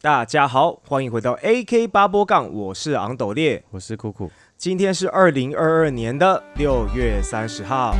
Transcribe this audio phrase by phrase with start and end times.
[0.00, 3.64] 大家好，欢迎回到 AK 八波杠，我是昂斗烈。
[3.70, 7.90] 我是酷酷，今天是二零二二年的六月三十号。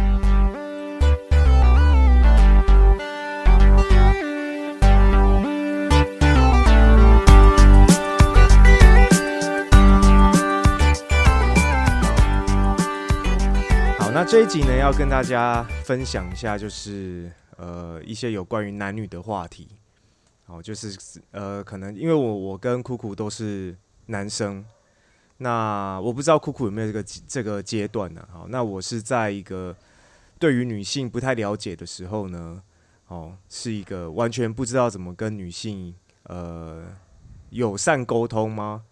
[13.98, 19.77] 好，那这一集呢，要跟大家分享一下，就是呃一些有关于男女的话题。
[20.48, 20.96] 哦，就是
[21.30, 24.64] 呃，可能因为我我跟酷酷都是男生，
[25.36, 28.26] 那我不知道酷酷有没有这个这个阶段呢？
[28.32, 29.76] 好，那我是在一个
[30.38, 32.62] 对于女性不太了解的时候呢，
[33.08, 36.86] 哦，是一个完全不知道怎么跟女性呃
[37.50, 38.84] 友善沟通吗？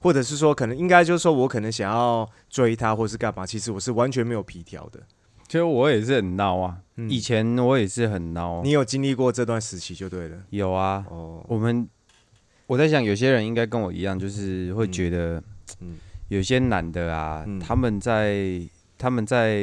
[0.00, 3.46] 或者是说，可能应该就是说我可能想要追她，或是干嘛？
[3.46, 5.00] 其实我是完全没有皮条的。
[5.46, 7.08] 其实我也是很孬啊，嗯。
[7.08, 8.62] 以前我也是很孬。
[8.62, 10.36] 你有经历过这段时期就对了。
[10.50, 11.88] 有啊，哦，我们
[12.66, 15.42] 我在想，有些人应该跟我一样，就是会觉得，
[15.80, 15.96] 嗯。
[16.28, 17.60] 有些男的啊，嗯。
[17.60, 18.60] 他们在
[18.96, 19.60] 他们在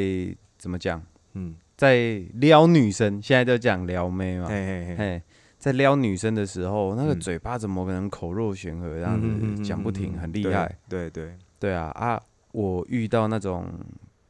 [0.58, 1.02] 怎么讲，
[1.34, 5.22] 嗯，在撩女生，现在都讲撩妹嘛，嘿嘿嘿，嘿，
[5.58, 7.20] 在撩女生的时候，那个嗯。
[7.20, 10.78] 嘴巴怎么可能口若悬河这样子嗯嗯嗯嗯讲不停，嗯很厉害。
[10.88, 13.66] 对对对，对啊啊，我遇到那种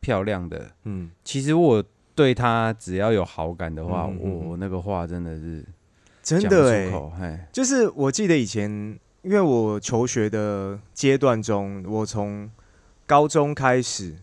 [0.01, 1.09] 漂亮的，嗯。
[1.23, 5.63] 其实我对她只要有好感的话，嗯嗯嗯我那个话真的是
[6.21, 8.69] 真的哎、出口，嘿，就是我记得以前，
[9.21, 12.49] 因为我求学的阶段中，我从
[13.05, 14.15] 高中开始，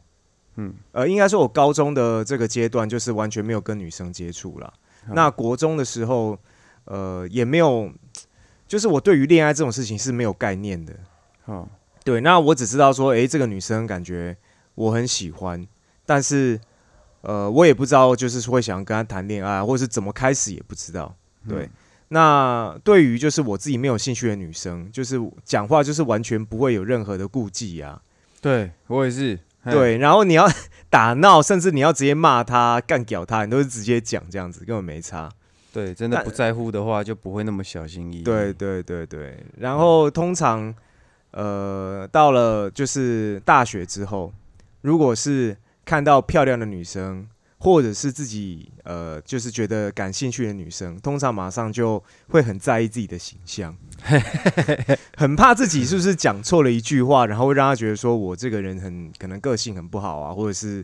[0.56, 4.74] 嗯，呃，应该说我高中的这个阶段就是完全没有跟女生接触了。
[5.06, 5.14] 嗯。
[5.14, 6.38] 那国中的时候，
[6.84, 7.90] 呃，也没有，
[8.66, 10.94] 就是我对于恋爱这种事情是没有概念的。
[11.46, 11.68] 哦，
[12.04, 14.36] 对，那我只知道说，诶，这个女生感觉
[14.78, 15.66] 我很喜欢，
[16.06, 16.60] 但是，
[17.22, 21.12] 呃，我也不知道就是会想跟他谈恋爱，或者是怎么开始也不知道。
[21.48, 21.70] 对，嗯
[22.10, 28.00] 那对于就是我自己没有兴趣的女生，就是讲话就是完全不会有任何的顾忌啊。
[28.40, 30.48] 对我也是，对，然后你要
[30.88, 35.28] 打闹，甚至你要直接骂他、干屌他，你都是直接讲这样子，根本没差。
[35.72, 38.22] 对，真的不在乎的话，就不会那么小心翼翼。
[38.22, 40.72] 对对对对，然后通常
[41.33, 44.33] 呃到了就是大学之后，
[44.88, 45.54] 如果是
[45.84, 47.28] 看到漂亮的女生，
[47.58, 53.76] 或者是自己呃就是觉得感兴趣的女生，通常马上就会很在意自己的形象，
[55.14, 60.82] 很怕自己是不是讲错了一句话，然后会让他觉得说我这个人很可能个性很不好啊，或者是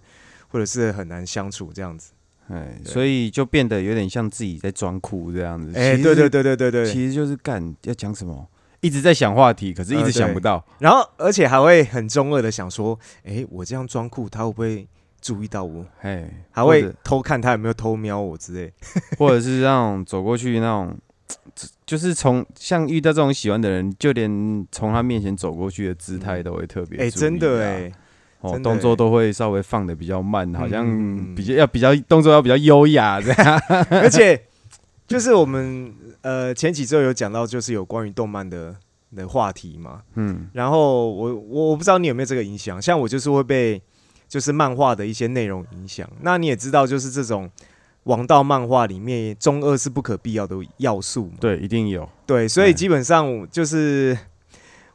[0.48, 2.12] 或者是很难相处这样子。
[2.48, 5.72] 哎，所以就变得有点像自己在装酷这样子。
[5.78, 8.46] 哎、对对，对对对对，其实就是干要讲什么，
[8.84, 10.62] 一直在想话题，可是一直想不到。
[10.78, 14.86] 然后而且还会很中二的想说，哎、我这样装酷，他会不会
[15.22, 15.82] 注意到我？
[16.02, 18.70] 哎，还会偷看他有没有偷瞄我之类。
[19.16, 20.94] 或者是那种走过去那种，
[21.86, 27.92] 就是从像遇到这种喜欢的人，就连从他面前走过去的姿态都会特别哎、真的啊哎、
[28.40, 33.58] 哦，动作欸都会稍微放的比较慢，好像嗯比较要比较动作要比较优雅这样。
[33.88, 34.38] 而且
[35.06, 38.74] 就是我们呃前几周有讲到，就是有关于动漫的
[39.14, 40.02] 的话题嘛。
[40.14, 43.80] 嗯，然后我我我不知道你有没有这个影响，像我就是会被
[44.28, 46.08] 就是漫画的一些内容影响。
[46.22, 47.50] 那你也知道，就是这种
[48.04, 51.34] 王道漫画里面中二是不可必要的要素嘛。
[51.40, 52.08] 对，一定有。
[52.26, 54.16] 对，所以嗯基本上就是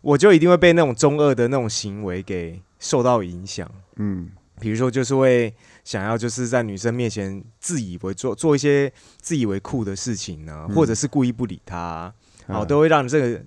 [0.01, 3.69] 我就一定会被那种中二的那种行为给受到影响。
[3.97, 5.53] 嗯，比如说，就是会
[5.89, 12.13] 想要就是在女生面前自以为做做一些自以为酷的事情呢、嗯或者是故意不理她、啊，
[12.45, 13.41] 哦，嗯都会让这个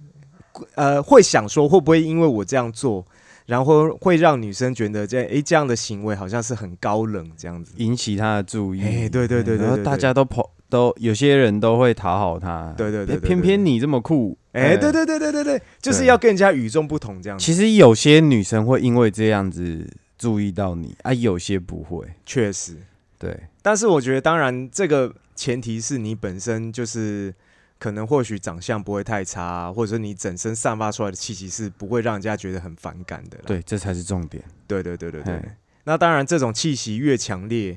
[0.75, 3.06] 呃会想说会不会因为我这样做，
[3.47, 7.75] 然后会让女生觉得这诶这样的行为好像是很高冷这样子。
[7.76, 8.82] 引起她的注意。
[8.82, 12.74] 哎对对对对大家都跑都有些人都会讨好他。
[12.76, 14.36] 对对偏偏你这么酷。
[14.50, 17.44] 哎、对对对对对对，就是要跟人家与众不同这样子。
[17.44, 19.88] 其实有些女生会因为这样子
[20.22, 22.06] 注意到你啊，有些不会。
[22.25, 22.77] 确实，
[23.19, 27.34] 对，但是我觉得，当然这个前提是你本身就是
[27.81, 33.39] 可能或许长相不会太差，或者说你整身散发出来的气息是不会让人家觉得很反感的。
[33.45, 34.45] 对，这才是重点。
[34.69, 35.42] 对对对对对。
[35.83, 37.77] 那当然，这种气息越强烈，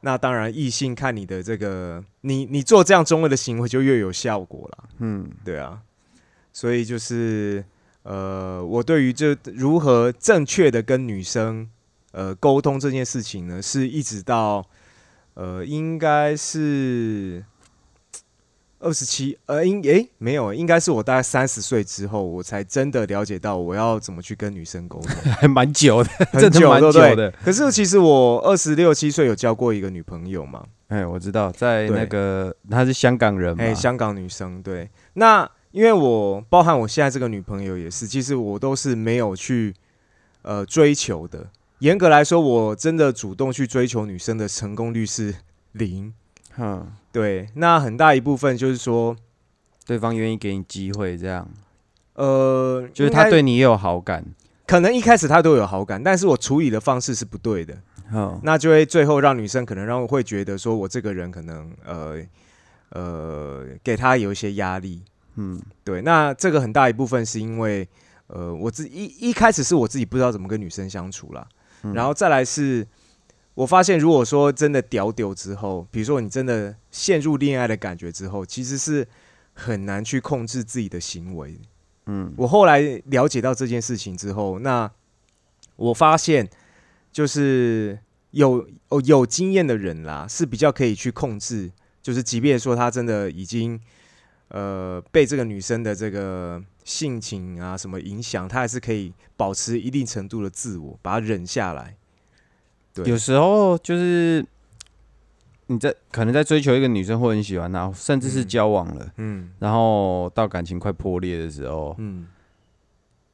[0.00, 4.88] 那当然异性看你的这个，你你做这样中二的行为就越有效果了。
[4.98, 5.80] 嗯，对啊，
[6.52, 7.64] 所以就是
[8.02, 11.68] 呃，我对于这如何正确的跟女生
[12.12, 14.64] 呃沟通这件事情呢，是一直到
[15.34, 17.44] 呃应该是
[18.78, 27.30] 二十七呃应诶、没有，应该是我大概三十岁之后，我才真的了解到我要怎么去跟女生沟通， 还蛮久的，很久对的。
[27.44, 34.88] 可是其实我二十六七岁有交过一个女朋友嘛，哎，我知道，在那个她是香港人嘛，哎、香港女生对。
[35.12, 39.74] 那因为我包含我现在这个女朋友也是，其实我都是没有去
[40.42, 41.48] 呃追求的。
[41.78, 45.34] 严格来说，我真的主动去追求女生的成功率是
[45.72, 46.12] 零。
[46.56, 49.16] 哼，对，那很大一部分就是说，
[49.86, 51.48] 对方愿意给你机会，这样
[52.14, 54.24] 呃，就是他对你也有好感。
[54.66, 57.78] 可能一开始他都有好感，但是我处理的方式是不对的，
[58.10, 62.18] 哼，那就会最后让女生可能让我会觉得说我这个人可能呃
[62.90, 65.02] 呃给她有一些压力。
[65.36, 67.88] 嗯，对，那这个很大一部分是因为
[68.26, 71.46] 呃我自一一开始是我自己不知道怎么跟女生相处啦，
[71.82, 72.86] 嗯然后再来是。
[73.54, 79.06] 我发现，如果说真的屌屌之后，比如说你真的陷入恋爱的感觉之后，其实是
[79.52, 81.60] 很难去控制自己的行为。
[82.06, 84.90] 嗯，我后来了解到这件事情之后，那
[85.76, 86.48] 我发现
[87.12, 87.98] 就是
[88.30, 93.78] 有哦有经验的人啦，是比较可以去控制，就是即便说他真的已经
[94.50, 101.96] 呃被这个女生的这个性情啊什么影响，他还是可以保持一定程度的自我，把它忍下来。
[102.94, 103.04] 对。
[103.06, 104.44] 有时候就是
[105.66, 108.48] 你在可能在追求一个女生或很喜欢她，甚至是嗯。
[108.48, 109.50] 交往了，嗯。
[109.58, 112.26] 然后到感情快破裂的时候，嗯。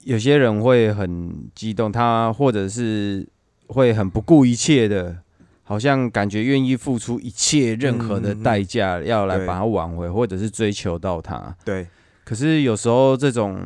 [0.04, 3.26] 有些人会很激动，他或者是
[3.66, 5.18] 会很不顾一切的，
[5.66, 11.54] 好像感觉愿意付出一切任何的代价，要来把它挽回，或者是追求到他。
[11.62, 11.86] 对，
[12.24, 13.60] 可是有时候这种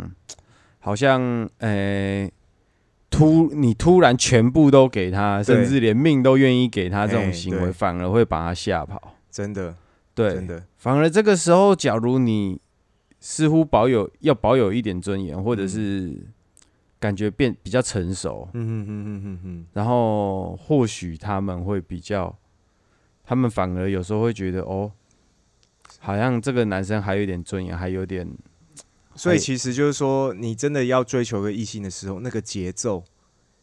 [0.80, 2.28] 好像呃。
[3.12, 9.16] 突你突然全部都给他，甚至连命都愿意给他，这哎种行为反而会把他吓跑。
[9.28, 9.74] 真的
[10.14, 12.60] 对，真的，反而这个时候，假如你
[13.18, 16.24] 似乎保有要保有一点尊严，或者是
[17.00, 22.38] 感觉变比较成熟，嗯哼哼哼哼哼，然后或许他们会比较，
[23.24, 24.92] 他们反而有时候会觉得哦，
[25.98, 28.28] 好像这个男生还有一点尊严，还有点
[29.14, 33.02] 所以哎其实就是说，你真的要追求个异性的时候，那个节奏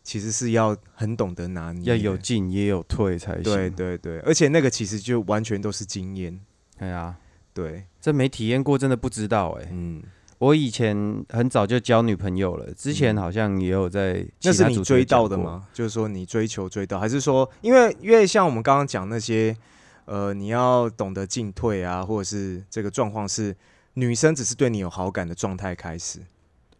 [0.03, 3.43] 其实是要很懂得拿捏，要有进也有退才行。
[3.43, 6.39] 对，对对，而且那个其实就完全都是经验，
[6.79, 7.15] 哎呀，
[7.53, 10.01] 对，这没体验过，真的不知道哎、嗯，
[10.39, 15.37] 我以前很早就交女朋友了，之前好像也有在其那是你追到的？
[15.37, 15.67] 吗？
[15.73, 19.55] 就是说你追求追到，还是说因为因为像我们刚刚讲那些，
[20.05, 23.55] 呃，你要懂得进退啊，或者是这个状况是
[23.95, 26.19] 女生只是对你有好感的状态开始，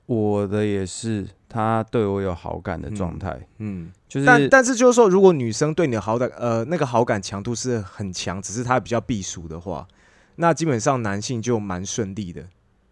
[0.06, 9.88] 我的也是，她对我有好感的状态，嗯，就是但但是就是说，如果女生对你的好感，呃，那个好感强度是很强，只是她比较避暑的话，
[10.36, 12.45] 那基本上男性就蛮顺利的，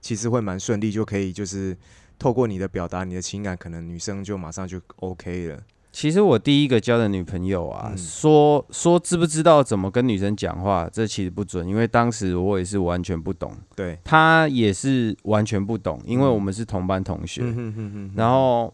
[0.06, 1.76] 其实会蛮顺利，就可以就是
[2.20, 5.60] 透过你的表达你的情感，可能女生就马上就 OK 了。
[5.92, 7.98] 其实我第一个交的女朋友啊，嗯。
[7.98, 18.72] 说说知不知道怎么跟女生讲话，这其实不准，因为当时我也是完全不懂，对，她也是完全不懂，因为我们是同班同学，嗯哼哼哼，然后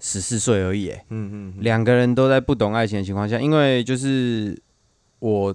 [0.00, 4.60] 十四岁而已耶，嗯哼哼，两个人都在不懂爱情的情况下，因为就是
[5.20, 5.54] 我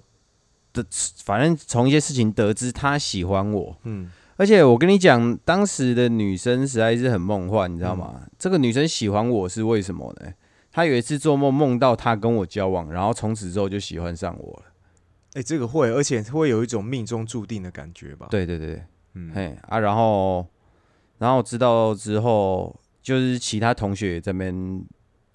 [0.71, 0.85] 的，
[1.25, 8.21] 反正从一些事情得知她喜欢我，嗯而且我跟你讲，当时的女生实在是很梦幻，你知道吗？
[8.37, 10.33] 这个女生喜欢我是为什么呢？
[10.71, 14.65] 她有一次做梦梦到她跟我交往，然后从此之后就喜欢上我了。
[15.35, 18.83] 哎、这个会，而且会有一种命中注定的感觉吧？，对对对，
[19.13, 20.45] 嗯，嘿啊，然后
[21.17, 24.83] 然后知道之后，就是其他同学也在那边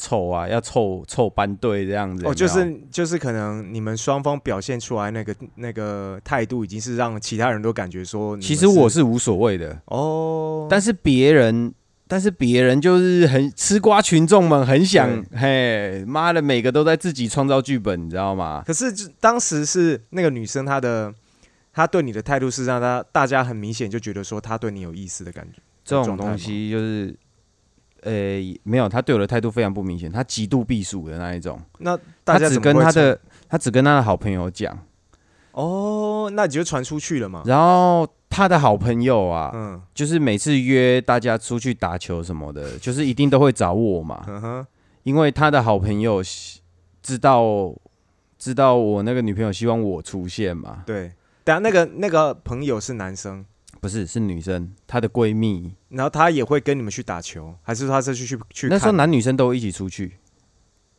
[0.00, 2.26] 凑啊，要凑凑班队这样子。
[2.26, 11.74] 哦，就是就是可能你们双方表现出来那个那个态度，已经是让其他人都感觉说，其实我是无所谓的，哦，但是别人。
[12.12, 18.64] 但是别人就是很吃瓜群众们很想，嘿，妈的，每个都在自己创造剧本，你知道吗？
[18.66, 21.14] 可是当时是那个女生，她的
[21.72, 25.60] 她对你的态度是让她大家很明显就觉得说她对你有意思的感觉。
[25.84, 27.14] 这种东西就是，
[28.02, 28.12] 呃、
[28.62, 34.78] 没有，他对我的态度非常不明显，他极度避暑的那一种，那大他只跟他的他只跟他的好朋友讲，
[35.52, 37.42] 哦，那你就传出去了嘛？
[37.46, 44.66] 然后他的好朋友啊，嗯就是每次约大家出去打球什么的，就是一定都会找我嘛，嗯哼，
[45.02, 46.22] 因为他的好朋友
[47.02, 47.74] 知道
[48.38, 51.12] 知道我那个女朋友希望我出现嘛，对。
[51.42, 53.44] 等下那个那个朋友是男生，
[53.80, 60.16] 不是是女生，她的闺蜜，然后她也会跟你们去打球，还是说他是去去去那时候男女生都一起出去。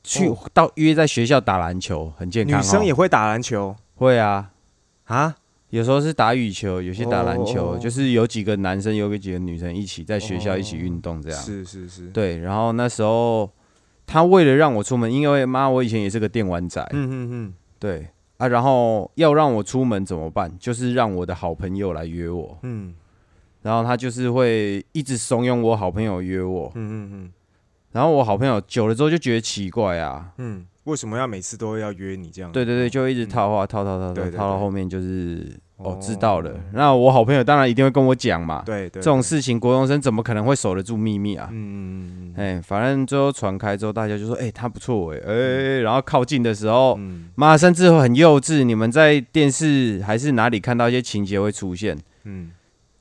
[0.03, 0.37] 去哦。
[0.51, 2.63] 到约在学校打篮球，很健康、哦。
[2.63, 3.75] 女生也会打篮球？
[3.95, 4.51] 会啊，
[5.05, 5.35] 啊？
[5.69, 11.41] 有时候是打羽球，有些打篮球，就是有几个男生，有几个女生一起在学校哦一起运动这样。
[11.41, 13.49] 是是是，对，然后那时候
[14.05, 18.09] 他为了让我出门，因为妈我以前也是个电玩仔，嗯嗯嗯，对
[18.41, 20.51] 啊，然后要让我出门怎么办？
[20.59, 22.57] 就是让我的好朋友来约我。
[22.63, 22.95] 嗯，
[23.61, 27.31] 然后他就是会一直怂恿我好朋友约我，嗯嗯嗯
[27.91, 32.51] 然后我好朋友久了之后就觉得奇怪啊，嗯嗯，为什么要每次都要约你这样？
[32.51, 35.47] 对对对，就一直套话套套套套套到后面就是
[35.77, 41.49] 哦哦知道了，那我好朋友当然一定会跟我讲嘛，对对，这种事情国中生怎么可能会守得住秘密啊？
[41.51, 42.57] 嗯，嗯嗯嗯。
[42.57, 45.33] 哎、反正最后传开之后，大家就说，哎、他不错哎、哎、
[45.81, 47.29] 然后靠近的时候，嗯。
[47.35, 48.63] 妈，甚至会很幼稚。
[48.63, 51.97] 你们在电视还是哪里看到一些情节会出现？
[52.23, 52.51] 嗯。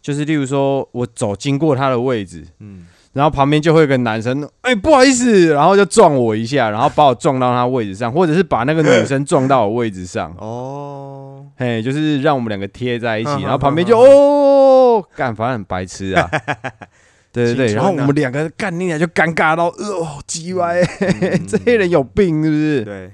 [0.02, 16.30] 就是例如说，我走经过他的位置，嗯然后旁边就会有个男生，哎、不好意思，然后就撞我一下，然后把我撞到他位置上，或者是把那个女生撞到我位置上，哦，嘿，就是让我们两个贴在一起，嗯然后旁边嗯就哦，干，反正很白痴啊。
[17.32, 21.46] 对对对，然后我们两个干你俩就尴尬到，哦，鸡歪，嗯。
[21.46, 22.84] 这些人有病是不是？
[22.84, 23.12] 对，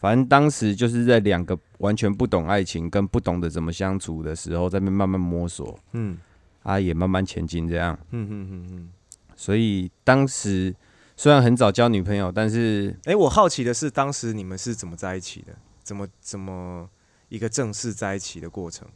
[0.00, 6.18] 反正当时就是在两个完全不懂爱情跟不懂得怎么相处的时候，在那边慢慢摸索，嗯。
[6.64, 7.96] 啊，也慢慢前进这样。
[8.10, 8.88] 嗯嗯嗯嗯。
[9.36, 10.74] 所以当时
[11.16, 15.54] 虽然很早交女朋友，但是哎，我好奇的是，当时你们是怎么在一起的？
[15.82, 16.88] 怎么怎么
[17.28, 18.88] 一个正式在一起的过程？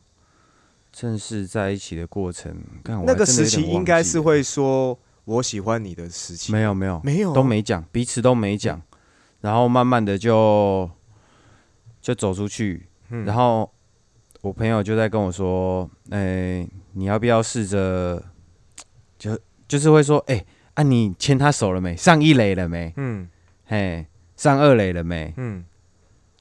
[0.91, 8.81] 正式在一起的过程，看那个时期应该是会说“我喜欢你”的时期，没有没有没有都没讲，彼此都没讲，
[9.43, 10.91] 然后慢慢的就
[12.01, 13.71] 就走出去，嗯然后
[14.41, 18.25] 我朋友就在跟我说，哎、你要不要试着，
[19.69, 20.45] 就就是会说，哎、
[20.75, 21.95] 啊，你牵他手了没？
[21.95, 22.93] 上一垒了没？
[22.97, 23.29] 嗯
[23.67, 25.33] 嘿，上二垒了没？
[25.37, 25.65] 嗯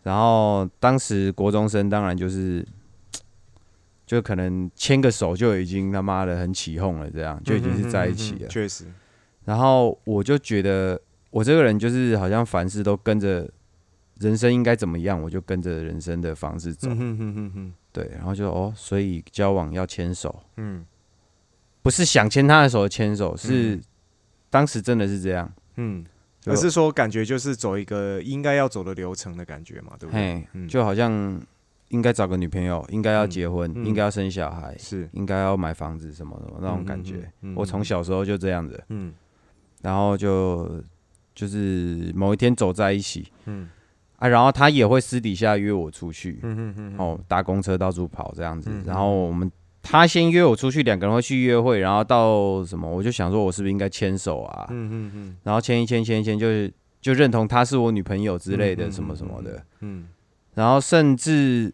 [0.04, 2.66] 然后当时国中生当然就是，
[4.06, 8.48] 就可能牵个手就已经他妈的很起哄了，这样就已经是在一起了。
[8.48, 8.86] 确实，
[9.44, 10.98] 然后我就觉得
[11.30, 13.52] 我这个人就是好像凡事都跟着
[14.20, 16.88] 人生应该怎么样，我就跟着人生的方式走。
[16.90, 20.86] 嗯哼哼哼哼，对，然后就哦，所以交往要牵手，嗯
[21.88, 23.82] 不是想牵他的手牵手，是嗯
[24.50, 25.50] 当时真的是这样。
[25.78, 26.06] 嗯，
[26.42, 30.46] 就而是说感觉就是走一个应该要走的流程的感觉嘛，对不对？
[30.52, 30.68] 嗯。
[30.68, 31.42] 就好像
[31.88, 33.86] 应该找个女朋友，应该要结婚，嗯。
[33.86, 35.08] 应该要生小孩，是。
[35.14, 37.32] 应该要买房子什么的那种感觉。
[37.56, 39.14] 我从小时候就这样子，嗯。
[39.82, 40.84] 然后就
[41.34, 43.32] 就是某一天走在一起。
[43.46, 43.70] 嗯。
[44.18, 48.70] 啊，然后他也会私底下约我出去，嗯嗯嗯，哦，搭公车到处跑这样子。
[48.74, 49.50] 嗯，然后我们。
[49.90, 54.68] 他先约我出去，两个人会去约会，然后到什么，我就想说，我是不是应该牵手啊？
[54.70, 55.38] 嗯嗯嗯。
[55.44, 59.64] 然后牵一牵，牵一牵，就是就认同她是我女朋友之类的，什么什么的。
[59.80, 60.08] 嗯
[60.56, 61.74] 然后甚至，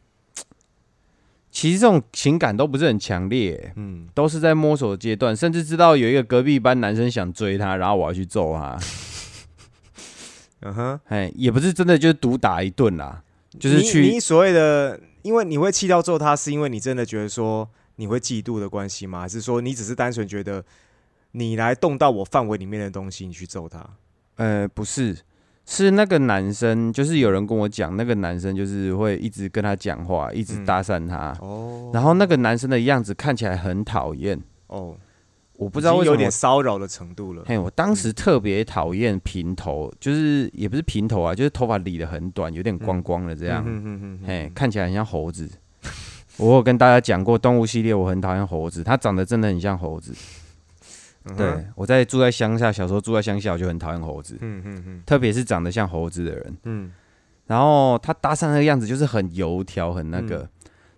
[1.50, 4.08] 其实这种情感都不是很强烈，嗯。
[4.14, 8.78] 都是在摸索阶段，甚至知道有一个隔壁班男生想追她，然后我要去揍他，
[10.62, 13.24] 嗯哼，哎，也不是真的就是毒打一顿啦，
[13.58, 19.22] 就是你去你所谓的，因为你会气到揍他，是因为你真的觉得说你会嫉妒的关系吗？
[19.22, 20.64] 还是说你只是单纯觉得
[21.32, 23.88] 你来动到我范围里面的东西，你去揍他？
[24.36, 25.18] 呃，不是，
[25.66, 30.66] 是那个男生，就是有人跟我讲，那个男生就是会一直跟他讲话，一直嗯。
[30.66, 31.92] 搭讪他，哦。
[31.94, 34.98] 然后那个男生的样子看起来很讨厌，哦，
[35.58, 37.44] 我我不知道为什么有点骚扰的程度了。
[37.46, 44.28] 嘿，我当时特别讨厌平头，就是也不是平头啊，就是头发理的很短，有点光光的这样，嗯哼哼哼。
[44.28, 45.50] 嘿，看起来很像猴子。
[46.38, 50.14] 我有跟大家讲过，动物系列我很讨厌猴子，它长得真的很像猴子。
[51.26, 56.58] 嗯对，我在住在乡下，小时候住在乡下，我就很讨厌猴子，嗯嗯嗯特别是长得像猴子的人。
[56.64, 56.92] 嗯。
[57.48, 60.50] 然后他搭讪那个样子就是很油条，很那个。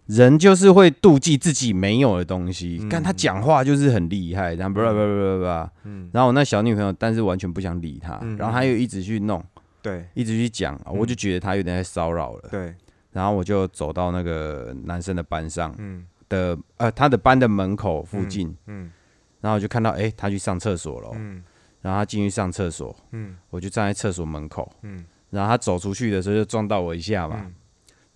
[0.08, 2.90] 人就是会妒忌自己没有的东西，嗯。
[2.90, 8.38] 看他讲话就是很厉害，然后叭叭叭叭叭，嗯，然后我那小女朋友，但是完全不想理他，嗯。
[8.38, 9.44] 然后他又一直去弄，
[9.82, 10.06] 对。
[10.14, 12.50] 一直去讲，我就觉得他有点在骚扰了。
[12.52, 12.74] 对，
[13.16, 16.06] 然后我就走到那个男生的班上嗯。
[16.28, 18.92] 的呃他的班的门口附近，嗯
[19.40, 21.42] 然后我就看到哎、他去上厕所了，嗯。
[21.82, 23.38] 然后他进去上厕所，嗯。
[23.50, 25.06] 我就站在厕所门口，嗯。
[25.30, 27.54] 然后他走出去的时候就撞到我一下嘛，嗯。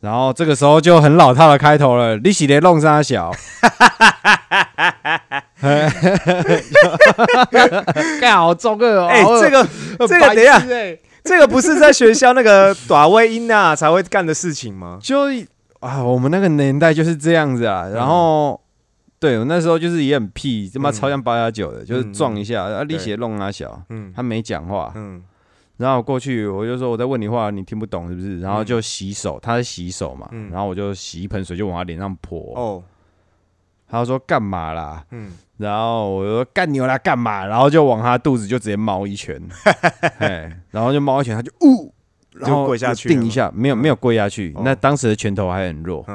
[0.01, 3.31] 然后这个时候就很老套的开头了，你洗的弄啥小？
[8.19, 9.07] 干好中二哦！
[9.11, 9.67] 哎，这个
[10.07, 10.65] 这个等一下下，
[11.25, 14.99] 这个不是在学校那个短位音啊才会干的事情吗？
[15.01, 15.19] 就
[15.79, 17.87] 啊，我们那个年代就是这样子啊。
[17.87, 18.59] 然后，
[19.19, 24.91] 对我那时候就是也很屁，他妈嗯超像八加九的，就是嗯撞一下，啊，对力气弄他小，嗯他没讲话。
[24.95, 25.23] 嗯
[25.77, 28.41] 然后我过去我就说我在问你话，你听不懂是不是？
[28.41, 32.53] 然后就洗手，他在洗手嘛，嗯然后我就洗一盆水就往他脸上泼。
[32.55, 32.83] 哦
[33.91, 35.03] 他说干嘛啦？
[35.11, 37.45] 嗯然后我就说干牛来干嘛？
[37.45, 39.37] 然后就往他肚子就直接猫一拳，
[40.19, 41.93] 哎，然后就猫一拳，他就呜
[42.31, 44.61] 然后跪下去定一下，没有没有跪下去，哦。
[44.63, 46.05] 那当时的拳头还很弱，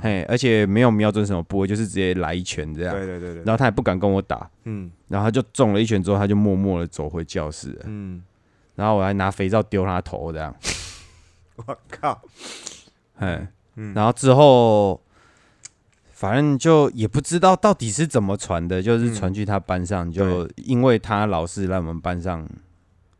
[0.00, 4.90] 嘿，而且没有瞄准什么部位，就是直接来一拳这样，对对对对，然后他也不敢跟我打，嗯。
[5.08, 8.22] 然后他就中了一拳之后，他就默默的走回教室了，嗯，
[8.74, 10.54] 然后我还拿肥皂丢他头这样，
[11.56, 12.18] 我靠，
[13.16, 13.46] 嘿，
[13.76, 14.98] 嗯然后之后。
[16.24, 19.14] 反正就也不知道到底是怎么传的，就是嗯。
[19.14, 22.48] 传去他班上，就因为他老是来我们班上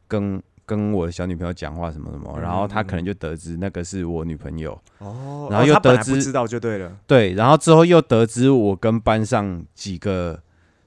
[0.09, 10.41] 跟跟我的小女朋友讲话什么什么，嗯然后他可能就得知那个是我女朋友，哦，然后又得知知道就对了，对，然后之后又得知我跟班上几个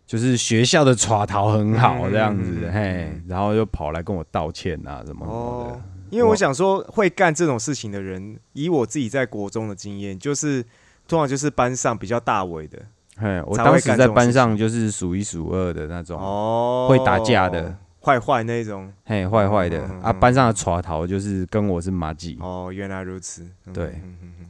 [0.08, 10.66] 就是学校的耍逃很好嗯这样子，嘿嗯，然后又跑来跟我道歉啊什么什么哦的，，因为我想说，会干这种事情的人，以我自己在国中的经验，就是
[11.08, 12.80] 通常就是班上比较大尾的
[13.18, 18.94] 嘿，我当时在班上就是数一数二的那种，哦，会打架的，坏坏那种。
[19.06, 19.82] 嘿，坏坏的。
[20.04, 23.42] 啊，班上的耍逃就是跟我是马吉，哦，原来如此。
[23.66, 23.86] 嗯对。
[24.04, 24.46] 嗯嗯嗯。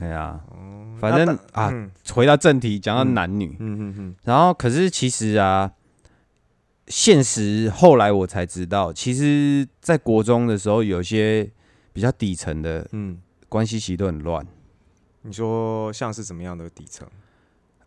[0.00, 1.90] 哎呀，嗯反正啊嗯。
[2.12, 3.14] 回到正题，讲到嗯。
[3.14, 5.70] 男女，嗯嗯嗯，然后可是其实啊，
[6.88, 11.48] 现实后来我才知道，其实，在国中的时候，有些
[11.92, 14.44] 比较底层的嗯，关系其实都很乱。
[15.22, 17.06] 你说像是怎么样的底层？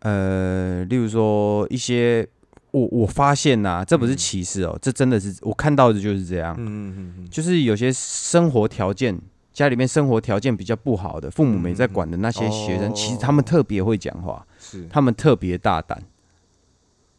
[0.00, 2.26] 呃，例如说一些，
[2.70, 4.16] 我我发现呐、这不是嗯。
[4.16, 6.64] 歧视哦，这真的是我看到的就是这样，嗯。
[6.64, 9.18] 嗯嗯嗯，就是有些生活条件。
[9.52, 14.84] 家里面生活条件比较不好的，父母没在管的那些学生，哦其实他们特别会讲话，是。
[14.90, 16.02] 他们特别大胆，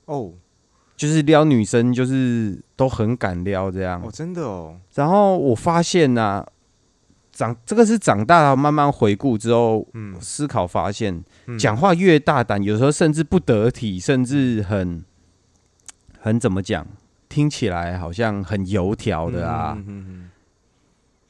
[0.04, 0.34] 哦。
[0.98, 4.02] 就是撩女生，就是都很敢撩这样。
[4.04, 6.46] 哦，真的哦，然后我发现呐、
[7.36, 11.60] 长这个是长大了慢慢回顾之后嗯，思考发现，嗯。
[11.60, 15.04] 讲话越大胆，有时候甚至不得体，甚至很
[16.18, 16.88] 很怎么讲，
[17.28, 19.78] 听起来好像很油条的啊。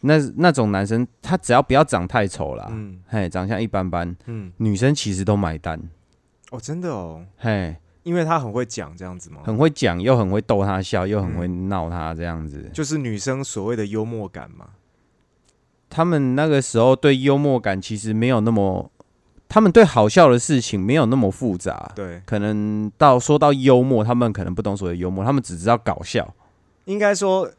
[0.01, 2.99] 那那种男生，他只要不要长太丑啦，嗯。
[3.07, 5.81] 嘿，长相一般般，嗯，女生其实都买单，
[6.51, 9.41] 哦，真的哦，嘿，因为他很会讲这样子吗？
[9.43, 12.69] 很会讲，又很会逗他笑，又很会闹他这样子。
[12.71, 14.69] 就是女生所谓的幽默感嘛。
[15.95, 18.91] 他们那个时候对幽默感其实没有那么，
[19.47, 21.89] 他们对好笑的事情没有那么复杂。
[21.95, 26.35] 对，可能到说到幽默，他们可能不懂所谓幽默，他们只知道搞笑。
[26.83, 27.49] 应该说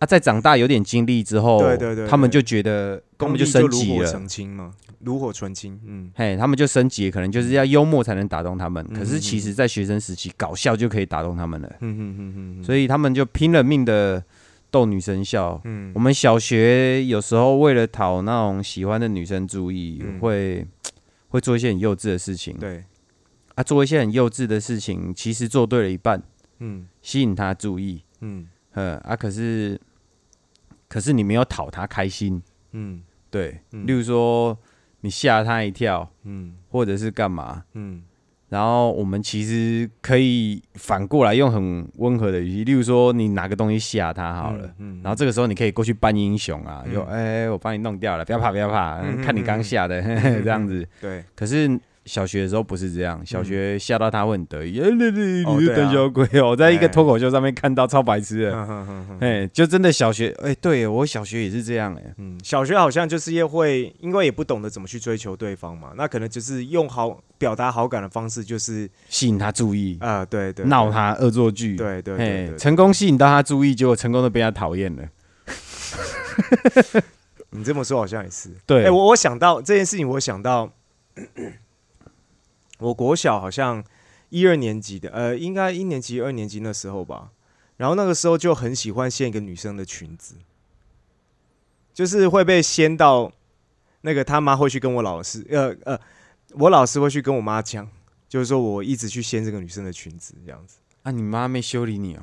[0.00, 4.26] 啊，在长大有点经历之后，对对对他们就觉得根本就升级了炉火纯。
[4.26, 5.78] 青嘛，炉火纯青。
[5.86, 8.84] 嗯，嘿，他们就升级，可能就是要幽默才能打动他们。
[8.90, 14.20] 嗯可是其实，在学生时期，搞笑就可以打动他们了，嗯嗯嗯嗯，所以他们就拼了命的
[14.74, 15.60] 逗女生笑。
[15.64, 15.92] 嗯。
[15.94, 20.18] 我们小学有时候为了讨那种喜欢的女生注意，嗯。
[20.18, 20.66] 会
[21.30, 22.56] 会做一些很幼稚的事情。
[22.58, 22.82] 对，
[23.54, 26.20] 啊，做一些很幼稚的事情，其实做对了一半，
[26.58, 26.88] 嗯。
[27.00, 28.02] 吸引她注意。
[28.20, 28.48] 嗯。
[28.72, 29.80] 呃啊，可是
[30.88, 33.00] 可是你没有讨她开心，嗯。
[33.30, 33.86] 对，嗯。
[33.86, 34.58] 例如说
[35.02, 36.56] 你吓她一跳，嗯。
[36.70, 38.02] 或者是干嘛，嗯
[38.54, 44.70] 然后我们其实可以反过来用很温和的语气，例如说你拿个东西吓他好了。
[44.78, 50.86] 嗯，然后这个时候你可以过去扮英雄啊，嗯就哎、我帮你弄掉了，不要怕不要怕，嗯看你刚吓的、嗯 这样子。
[51.00, 51.68] 对，可是
[52.04, 56.50] 小学的时候不是这样，小学吓到他会很得意，哎、你是胆小鬼哦！
[56.50, 56.88] 我在一个哎。
[56.88, 75.02] 脱口秀上面看到超白痴的，哎、就真的小学，哎、对我小学也是这样、哎，嗯，小学好像就是也会，因为也不懂得怎么去追求对方嘛，那可能就是用好表达好感的方式，就是吸引他注意，啊，对对，闹他恶作剧，对，对对对哎，对，成功吸引到他注意，结果成功的被他讨厌了，
[77.50, 78.50] 你这么说好像也是。
[78.66, 80.70] 对，哎、我我想到这件事情，我想到
[82.78, 83.84] 我国小好像
[84.30, 87.30] 一二年级的，呃，应该一年级、二年级那时候吧。
[87.76, 90.36] 然后那个时候就很喜欢掀一个女生的裙子，
[91.92, 93.32] 就是会被掀到
[94.02, 96.00] 那个他妈会去跟我老师，呃呃，
[96.52, 97.88] 我老师会去跟我妈讲，
[98.28, 100.76] 就是说我一直去掀这个女生的裙子这样子。
[101.02, 102.22] 啊，你妈没修理你哦，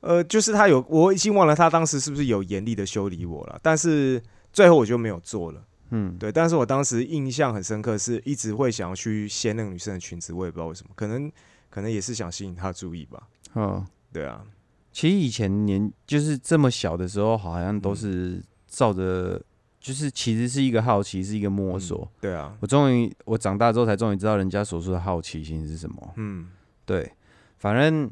[0.00, 5.64] 呃，就是他有，我已经忘了他当时是不是有严厉的修理我了，但是最后我就没有做了。
[5.90, 11.30] 嗯，对，但是我当时印象很深刻，是一直会想要去掀那个女生的裙子，我也不知道为什么，可能
[11.70, 13.28] 可能也是想吸引她注意吧。
[13.52, 14.44] 哦，对啊，
[14.92, 19.40] 其实以前年就是这么小的时候，好像嗯都是照着，
[19.80, 22.10] 就是其实是一个好奇，是一个摸索。
[22.20, 26.12] 对啊，我终于，我长大之后才终于知道人家所说的好奇心是什么。
[26.16, 26.48] 嗯
[26.84, 27.12] 对，
[27.58, 28.10] 反正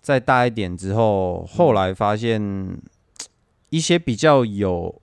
[0.00, 2.78] 再大一点之后，后来发现
[3.70, 5.02] 一些比较有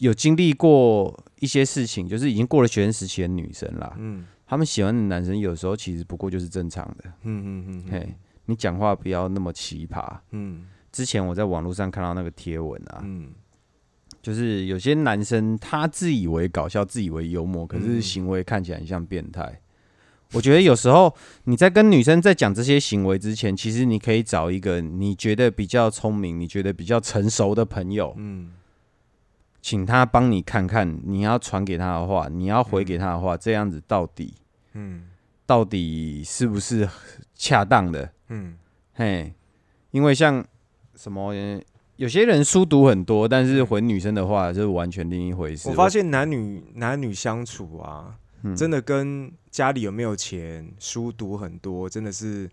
[0.00, 4.26] 有经历过一些事情，就是已经过了学生时期的女生啦，嗯。
[4.46, 7.04] 他们喜欢的男生有时候其实不过就是正常的。
[7.22, 8.14] 嗯嗯嗯嘿，
[8.46, 10.04] 你讲话不要那么奇葩。
[10.32, 10.64] 嗯。
[10.90, 13.28] 之前我在网络上看到那个贴文啊，嗯。
[14.20, 18.02] 就是有些男生他自以为搞笑，自以为幽默，可是嗯。
[18.02, 19.60] 行为看起来很像变态。
[20.32, 28.50] 我觉得有时候你在跟女生在讲这些行为之前，其实你可以找一个你觉得比较聪明、你觉得比较成熟的朋友，嗯
[29.62, 34.34] 请他帮你看看你要传给他的话，你要回给他的话，这样子到底
[34.72, 35.08] 嗯
[35.46, 36.88] 到底是不是
[37.34, 38.10] 恰当的？
[38.28, 38.56] 嗯
[38.94, 39.34] 嘿，
[39.90, 40.44] 因为像
[40.96, 41.60] 什么，呃
[41.96, 45.68] 有些人书读很多，但是回女生的话，就是完全另一回事。
[45.68, 52.48] 我发现男女男女相处啊，嗯真的跟家里有没有钱、书读很多，真的是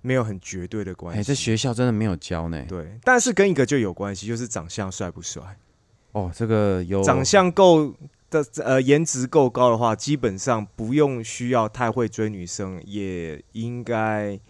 [0.00, 1.28] 没有很绝对的关哎、系。
[1.28, 2.64] 这学校真的没有教呢。
[2.66, 5.42] 对，但是跟一个就有关系，就是长相帅不帅。
[6.16, 7.92] 哦，这个有长相够
[8.30, 14.40] 的呃颜值够高的话，基本上不用需要太会追女生，也应该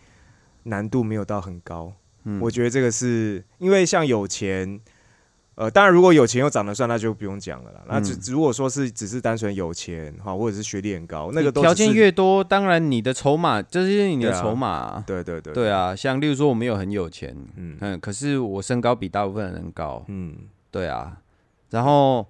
[0.62, 1.92] 难度没有到很高。
[2.22, 2.38] 嗯。
[2.40, 4.80] 我觉得这个是因为像有钱，
[5.56, 7.80] 呃，当然如果有钱又长得帅，那就不用讲了啦。
[7.88, 14.68] 那只嗯如果说是只是单纯有钱哈，或者是学历很高，那个都条件越多，当然你的筹码就是你的筹码。
[14.68, 17.76] 啊、对对对对，啊，像例如说我没有很有钱，嗯。
[17.80, 20.36] 嗯，可是我身高比大部分人高，嗯。
[20.70, 21.18] 对啊。
[21.70, 22.26] 然后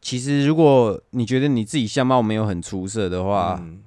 [0.00, 3.82] 其实如果你觉得你自己相貌没有很出色的话，嗯。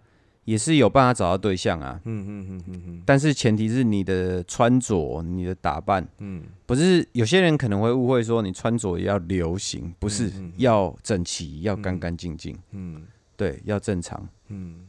[0.45, 1.97] 也是有办法找到对象啊。
[2.03, 6.43] 嗯嗯嗯嗯嗯但是前提是你的穿着、你的打扮，嗯。
[6.65, 13.03] 不是有些人可能会误会说你穿着要流行，不是、要整齐，要干干净净，嗯
[13.37, 14.27] 对，要正常。
[14.49, 14.81] 嗯。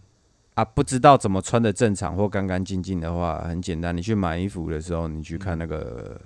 [0.55, 0.65] 啊。
[0.65, 6.21] 不知道怎么穿的正常或干干净净的话，很简单，你去买衣服的时候，你去看那个，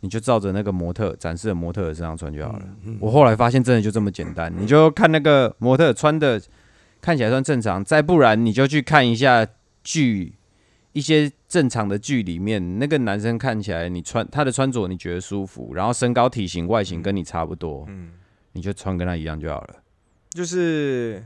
[0.00, 2.68] 你就照着那个模特展示的模特的身上穿就好了。
[2.84, 6.40] 嗯我后来发现真的就这么简单，你就看那个模特穿的
[7.00, 9.46] 看起来算正常，再不然你就去看一下
[9.82, 10.34] 剧，
[10.92, 18.10] 一些正常的剧里面，那个男生看起来你穿他的穿着你觉得舒服，然后身高体型外形跟你差不多，嗯，
[18.52, 19.76] 你就穿跟他一样就好了。
[20.30, 21.24] 就是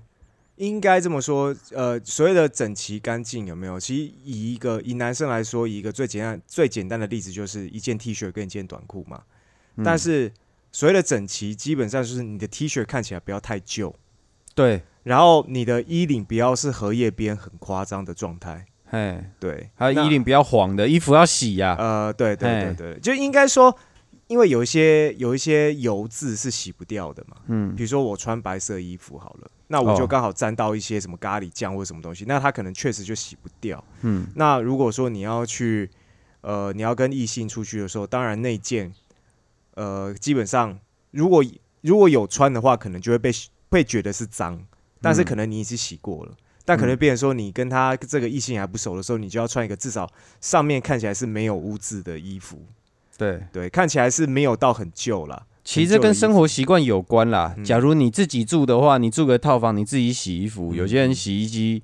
[0.57, 3.81] 应该这么说，呃，所谓的整齐干净有没有？
[3.81, 9.23] 其实以一个以男生来说，以一个最简单最简单的例子，就是一件 T 恤跟一件短裤嘛。
[9.77, 9.85] 嗯。
[9.85, 10.33] 但是
[10.71, 13.95] 所谓的整齐，基本上就是你的 T 恤看起来不要太旧，
[14.55, 18.67] 对，然后你的衣领不要是荷叶边很夸张的状态。
[18.85, 22.75] 嘿，对，那还有衣领不要黄的衣服要洗呀、呃，对对对嘿。
[22.75, 23.75] 对，就应该说，
[24.33, 27.37] 因为有一些有一些油渍是洗不掉的嘛。
[27.49, 33.85] 嗯比如说我穿白色衣服好了，那我就哦刚好沾到一些什么咖喱酱或什么东西，那它可能确实就洗不掉。
[34.01, 35.91] 嗯，那如果说你要去，
[36.41, 38.91] 呃，你要跟异性出去的时候，当然那件，
[39.75, 40.79] 呃，基本上
[41.11, 41.45] 如果
[41.83, 43.31] 如果有穿的话，可能就会被
[43.71, 44.59] 会觉得是脏，
[45.03, 46.35] 但是嗯可能你已经洗过了。
[46.65, 50.09] 但可能变成说，你跟他这个异性还不熟的时候，你就要穿一个至少
[50.41, 52.65] 上面看起来是没有污渍的衣服，
[53.23, 53.43] 对。
[53.53, 55.47] 对，看起来是没有到很旧了。
[55.65, 57.55] 其实跟生活习惯有关啦。
[57.57, 60.73] 嗯假如你自己住的话，你住个套房，你自己洗衣服。
[60.73, 61.83] 嗯有些人洗衣机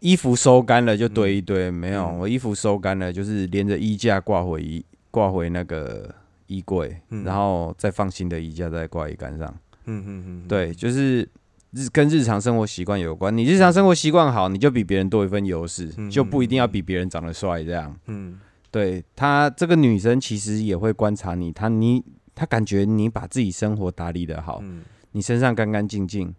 [0.00, 6.14] 衣服收干了就堆一堆，没有，嗯我衣服收干了就是连着衣架挂回衣挂回那个
[6.46, 9.46] 衣柜，嗯然后再放新的衣架再挂衣杆上。
[9.84, 11.28] 嗯嗯嗯，对，就是
[11.72, 13.36] 日跟日常生活习惯有关。
[13.36, 17.94] 你日常生活习惯好，你就比别人多一份优势，嗯就不一定要比别人长得帅这样。
[18.06, 18.40] 嗯
[18.70, 22.04] 对她这个女生其实也会观察你，她你
[22.34, 26.32] 她感觉你把自己生活打理的好，嗯你身上干干净净，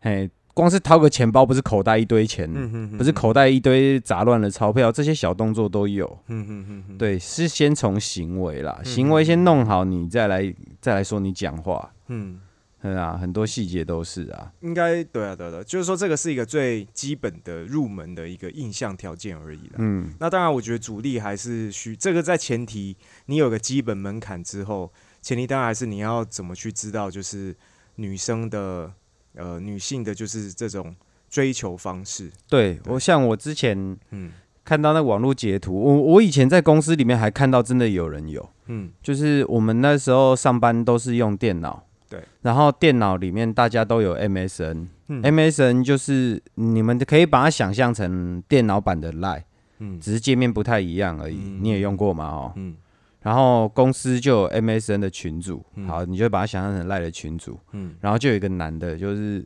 [0.00, 6.06] 嘿，光是掏个钱包，不是口袋一堆钱，嗯嗯，不是口袋一堆杂乱的钞票，这些小动作都有。
[6.28, 12.40] 嗯嗯嗯嗯，对，是先从行为啦，嗯行为先弄好，你再来再来说你讲话，嗯。
[12.80, 14.52] 对啊，很多细节都是啊。
[14.60, 19.74] 应该对啊，对啊对啊，就是说这个是一个最基本的入门的一个印象条件而已啦。
[19.78, 27.54] 嗯，那当然，我觉得主力还是需这个在前提你有个基本门槛之后，前提当然还是你要怎么去知道，就是
[27.96, 28.92] 女生的
[29.34, 30.94] 呃女性的就是这种
[31.28, 32.30] 追求方式。
[32.48, 34.30] 对我像我之前嗯
[34.64, 45.22] 看到那网络截图，我我以前在公司里面还看到真的有人有，嗯就是我们那时候上班都是用电脑，对，然后电脑里面大家都有 MSN，嗯。
[45.22, 49.42] MSN 就是你们可以把它想象成电脑版的 Line，
[49.78, 50.00] 嗯。
[50.00, 51.36] 只是界面不太一样而已。
[51.36, 51.58] 嗯。
[51.62, 52.24] 你也用过嘛？
[52.24, 52.76] 哦，嗯。
[53.20, 55.86] 然后公司就有 MSN 的群组，嗯。
[55.86, 59.44] 好，你就把它想象成 Line 的群组，嗯，然后就有一个男的，就是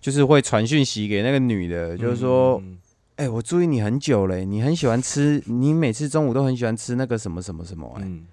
[0.00, 2.78] 就是会传讯息给那个女的，就是说，嗯。
[3.16, 8.26] 哎、我注意你很久嘞，你很喜欢吃，你每次中午都很喜欢吃那个什么什么什么、哎、嗯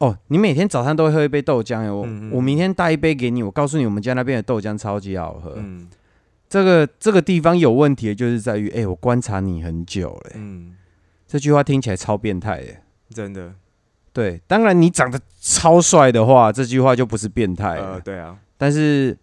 [0.00, 5.54] 哦，你每天早上都会喝一杯豆浆哎，我、嗯嗯我明天带一杯给你，我告诉你，我们家那边的豆浆超级好喝。
[5.56, 5.88] 嗯。
[6.48, 10.74] 这个这个地方有问题的就是在于，哎、我观察你很久了，嗯，
[11.28, 12.74] 这句话听起来超变态的。
[13.10, 13.54] 真的，
[14.12, 17.92] 对，当然你长得超帅的话，这句话就不是变态了。
[17.92, 19.16] 呃，对啊，但是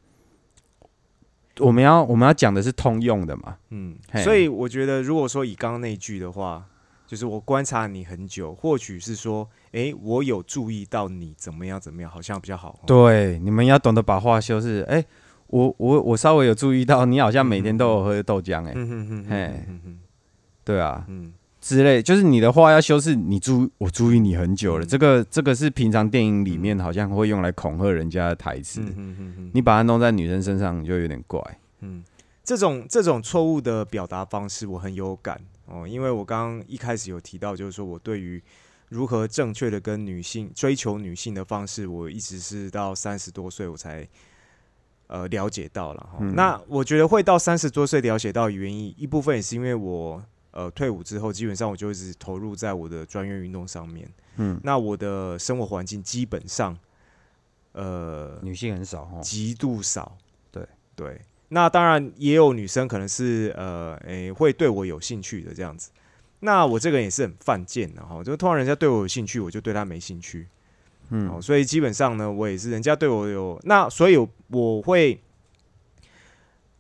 [1.60, 3.98] 我们要我们要讲的是通用的嘛，嗯。
[4.10, 6.64] 嘿，所以我觉得，如果说以刚刚那句的话，
[7.08, 12.84] 就是我观察你很久，或许是说，哎，我有注意到你怎么样怎么样，好像比较好哦。
[12.86, 14.86] 对，你们要懂得把话修饰。
[14.90, 15.04] 哎、
[15.48, 20.00] 我我我稍微有注意到，你好像每天都有喝豆浆、哎、嗯哼哼哼嘿哼哼
[20.66, 23.16] 对啊，嗯之类，就是你的话要修饰。
[23.16, 31.42] 你注我注意你很久了，嗯这个这个是平常电影里面好像会用来恐吓人家的台词，嗯你把它弄在女生身上就有点怪。
[31.80, 32.04] 嗯，
[32.44, 38.42] 这种这种错误的表达方式，我很有感哦，因为我刚刚一开始有提到，就是说我对于
[38.90, 44.08] 如何正确的跟女性追求女性的方式，我一直是到三十多岁我才
[45.08, 46.18] 呃了解到了哈。
[46.22, 54.10] 嗯那我觉得会到三十多岁了解到原因，一部分也是因为我呃退伍之后，基本上我就一直投入在我的专业运动上面。
[54.38, 56.78] 嗯，那我的生活环境基本上
[57.74, 59.20] 呃女性很少哦。
[59.22, 60.18] 极度少。
[60.50, 65.92] 对对，那当然也有女生可能是呃诶、会对我有兴趣的这样子。
[66.42, 70.48] 那我这个人也是很犯贱的哈，就通常人家对我有兴趣，我就对他没兴趣。
[71.10, 74.18] 嗯哦，所以基本上呢，我也是人家对我有那，所以
[74.50, 75.20] 我会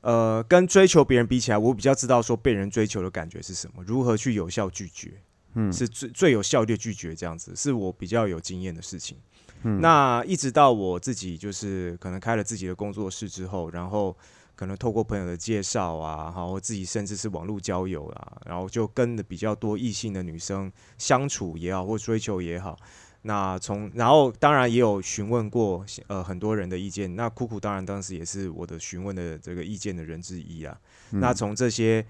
[0.01, 5.12] 呃跟追求别人比起来，我比较知道说被人追求的感觉是什么，如何去有效拒绝。
[5.60, 9.17] 嗯是最最有效率的拒绝，这样子是我比较有经验的事情。
[9.63, 14.15] 嗯那一直到我自己就是可能开了自己的工作室之后，然后
[14.57, 22.75] 可能透过朋友的介绍啊，好，我自己甚至是网络交友啊，然后就跟的比较多异性的女生相处也好，或追求也好。
[23.21, 30.75] 那从然后当然也有询问过呃很多人的意见，那酷酷当然当时也是我的询问的这个意见的人之一啊。
[31.11, 32.03] 那从这些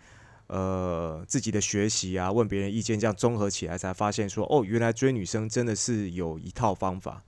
[0.47, 7.21] 呃自己的学习啊，问别人意见，这样综合起来，才发现说，哦，原来追女生真的是有一套方法。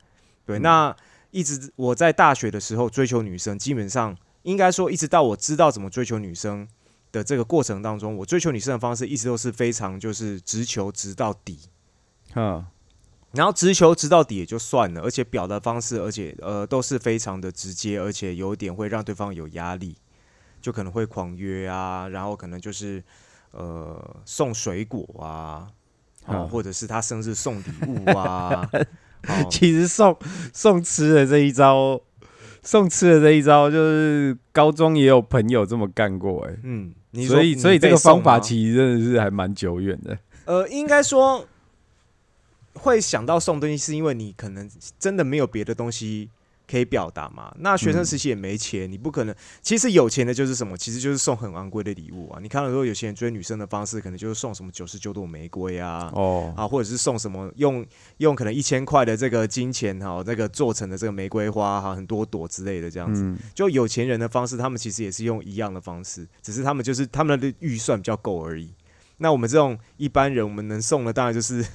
[0.45, 0.95] 对，那
[1.31, 6.67] 一直我在大学的时候追求女生，基本上应该说，一直到我知道怎么追求女生
[7.11, 11.59] 的这个过程当中，我追求女生的方式一直都是非常就是直球直到底。
[12.35, 12.65] 嗯。
[13.31, 19.95] 然后直球直到底也就算了，而且表达方式，而且呃都是非常的直接，而且有点会让对方有压力，
[20.59, 23.03] 就可能会狂约啊，然后可能就是
[23.51, 25.67] 呃送水果啊，
[26.25, 26.49] 哦，嗯。
[26.49, 28.67] 或者是他生日送礼物啊，
[29.29, 30.17] 哦，其实送
[30.51, 32.01] 送吃的这一招，
[32.61, 40.17] 送吃的这一招，就是高中也有朋友这么干过哎、嗯，你所以所以这个方法其其实真的是还蛮久远的。
[40.45, 41.47] 呃，应该说
[42.73, 46.29] 会想到送东西，是因为你可能真的没有别的东西
[46.69, 47.53] 可以表达嘛。
[47.59, 49.35] 那学生时期也没钱，你不可能。
[49.61, 50.77] 其实有钱的就是什么？
[50.77, 52.39] 其实就是送很昂贵的礼物啊。
[52.41, 56.11] 你看到说有些人追女生的方式，可能就是送什么九十九朵玫瑰啊。
[56.13, 57.85] 哦，啊，或者是送什么用
[58.17, 63.23] 用可能一千块的这个金钱哈，这个做成的这个玫瑰花哈，很多朵之类的这样子。
[63.23, 68.73] 嗯，就有钱人的方式，他们其实也是用一样的方式，只是他们就是他们的预算比较够而已。
[69.17, 71.65] 那我们这种一般人，我们能送的当然就是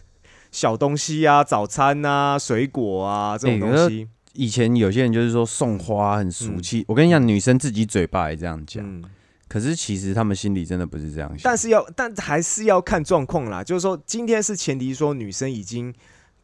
[0.50, 4.08] 小东西啊、早餐啊、水果啊这种东西。
[4.34, 9.02] 以前有些人就是说送花很俗气，我跟你讲，女生自己嘴巴也这样讲，嗯，
[9.48, 11.38] 可是其实他们心里真的不是这样想。
[11.42, 13.64] 但是要，但还是要看状况啦。
[13.64, 15.94] 就是说，今天是前提说女生已经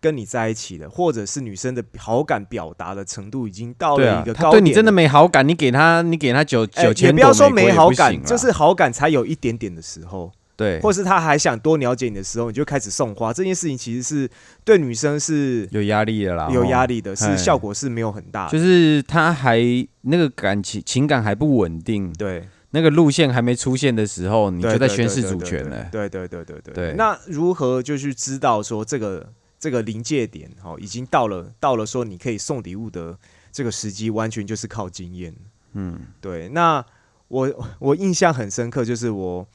[0.01, 10.33] 跟你在一起了，或者是女生的好感表达的程度已经到了一个，高对你真的没好感，你给他你给他九哎九千，也不要说没好感，就是好感才有一点点的时候。
[10.61, 13.33] 对，或是他还想多了解你的时候，你就开始送花。
[13.33, 14.31] 这件事情其实是
[14.63, 18.53] 对女生是有压力的啦，有压力，的，哎是效果是没有很大的。
[18.53, 19.59] 就是他还
[20.03, 25.89] 那个感情情感还不稳定，对，那个路线还没出现的时候，你就在宣示主权了。
[25.91, 33.17] 对对对对对对那如何就去知道说这个这个临界点，哦，已经到了到了说你可以送礼物的
[33.51, 35.35] 这个时机，完全就是靠经验。
[35.73, 36.85] 嗯对，那
[37.29, 39.47] 我我印象很深刻，就是我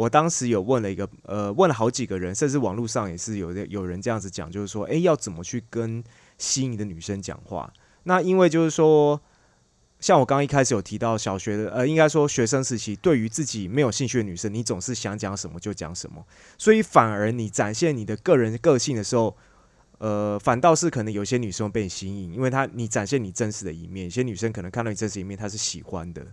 [0.00, 6.02] 我当时有问了一个呃，问了好几个人，甚至网络上也是有的有人这样子讲，就是说，哎，要怎么去跟
[6.38, 7.72] 心仪的女生讲话？
[8.04, 9.20] 那因为就是说，
[9.98, 16.24] 像我刚刚一开始有提到小学的呃，应该说学生时期，对于自己没有兴趣的女生，你总是想讲什么就讲什么，
[16.56, 19.36] 所以反而你展现你的个人个性的时候。
[19.98, 26.26] 呃，反倒是可能有些女生被你吸引，因为她你展现你真实的一面，有些女生可能看到你真实一面，她是喜欢的，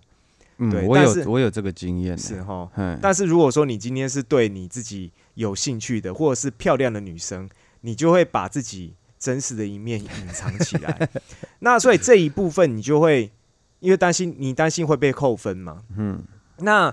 [0.59, 2.67] 嗯，对我有我有这个经验，是哈。
[2.75, 7.47] 嗯，但是如果说你今天是对你自己有兴趣的，或者是漂亮的女生，
[7.81, 11.09] 你就会把自己真实的一面隐藏起来。
[11.59, 13.31] 那所以这一部分你就会
[13.81, 15.83] 因为担心，你担心会被扣分嘛？
[15.95, 16.23] 嗯，
[16.57, 16.91] 那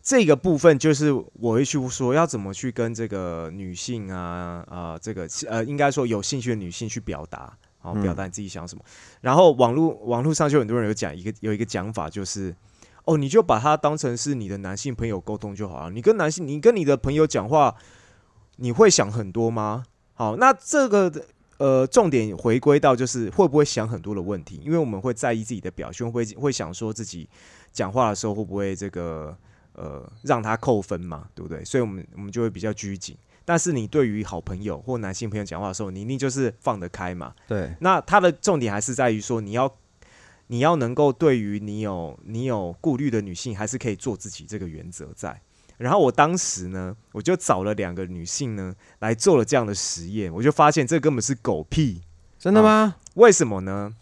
[0.00, 8.84] 这个部分就是我会去说要怎么去跟这个女性啊啊、这个呃应该说有兴趣的女性去表达，好、嗯表达你自己想什么。
[9.20, 12.54] 然后网络网络上就很多人有讲一个有一个讲法就是。
[13.04, 15.90] 哦，你就把它当成是你的男性朋友沟通就好了。
[15.90, 17.74] 你跟男性，你跟你的朋友讲话，
[18.56, 19.84] 你会想很多吗？
[20.14, 21.10] 好，那这个
[21.56, 27.28] 呃重点回归到就是会不会想很多的问题，因为我们会在意自己的表现，会会想说自己
[27.72, 29.34] 讲话的时候会不会这个
[29.72, 31.64] 呃让他扣分嘛，对不对？
[31.64, 33.16] 所以我们我们就会比较拘谨。
[33.46, 37.34] 但是你对于好朋友或男性朋友讲话的时候，你一定就是放得开嘛。
[37.48, 39.74] 对，那他的重点还是在于说，你要
[40.52, 45.40] 你要能够对于你有你有顾虑的女性，还是可以做自己这个原则在。
[45.78, 52.02] 然后我当时呢，我就找了两个女性呢来做了这样的实验，我就发现这根本是狗屁。
[52.36, 52.96] 真的吗？
[53.14, 53.94] 为什么呢？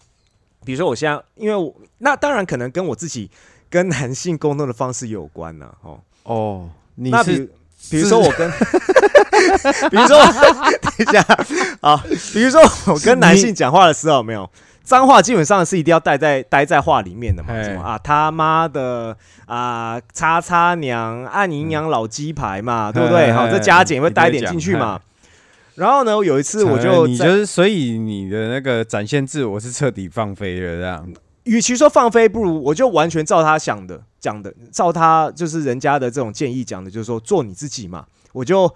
[0.64, 3.30] 比如说我现在，因为我那当然可能跟我自己
[3.68, 6.00] 跟男性沟通的方式有关呢、哦。
[6.22, 7.48] 哦，你那比是如
[7.90, 8.50] 比如说我跟，
[9.90, 10.18] 比如说
[10.80, 11.22] 等一下
[11.82, 14.50] 啊，比如说我跟男性讲话的时候，有没有
[14.88, 17.62] 脏话基本上是一定要待在待在话里面的嘛？
[17.62, 23.30] 什么啊他妈的啊叉叉娘按姨娘老鸡排嘛，对不对？
[23.30, 24.98] 好，这加减会一定会带一点进去嘛。
[25.74, 31.06] 然后呢，有一次我就在你就是，所以你的那个展现自我是彻底放飞了，这样。
[31.44, 38.06] 与其说放飞，不如我就完全照他想的讲的，照他就是人家的这种建议讲的，就是说做你自己嘛。
[38.32, 38.74] 我就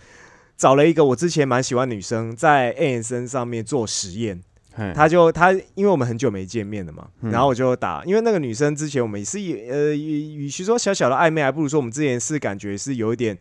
[0.58, 4.42] 找了一个我之前蛮喜欢的女生，在 A N 身上面做实验。
[4.74, 13.36] 嘿她就他因为我们很久没见面了嘛，嗯然后我就打，因为那个女生之前我们也是也呃，与与其说小小的暧昧，还不如说我们之前是感觉是有一点。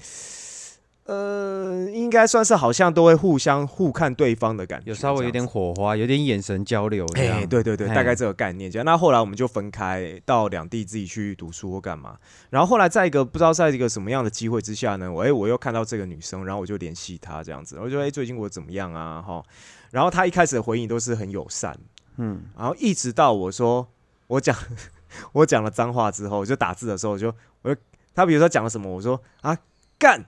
[1.05, 7.47] 呃，应该算是好像都会互相互看对方的感觉，有稍微有点火花，有点眼神交流这哎、样。
[7.49, 8.85] 对对对，大概这个概念这样。
[8.85, 12.15] 那后来我们就分开到两地自己去读书或干嘛。
[12.51, 19.43] 然后后来在一个不知道在一个什么样的机会之下呢，我哎、我又看到这个女生，然后我就联系她这样子，我就说哎、最近我怎么样啊哈。
[19.91, 21.77] 然后他一开始的回应都是很友善，
[22.17, 23.87] 嗯，然后一直到我说
[24.27, 24.57] 我讲
[25.33, 27.79] 我讲了脏话之后，我就打字的时候我就我就
[28.15, 29.57] 他比如说讲了什么，我说啊
[29.99, 30.25] 干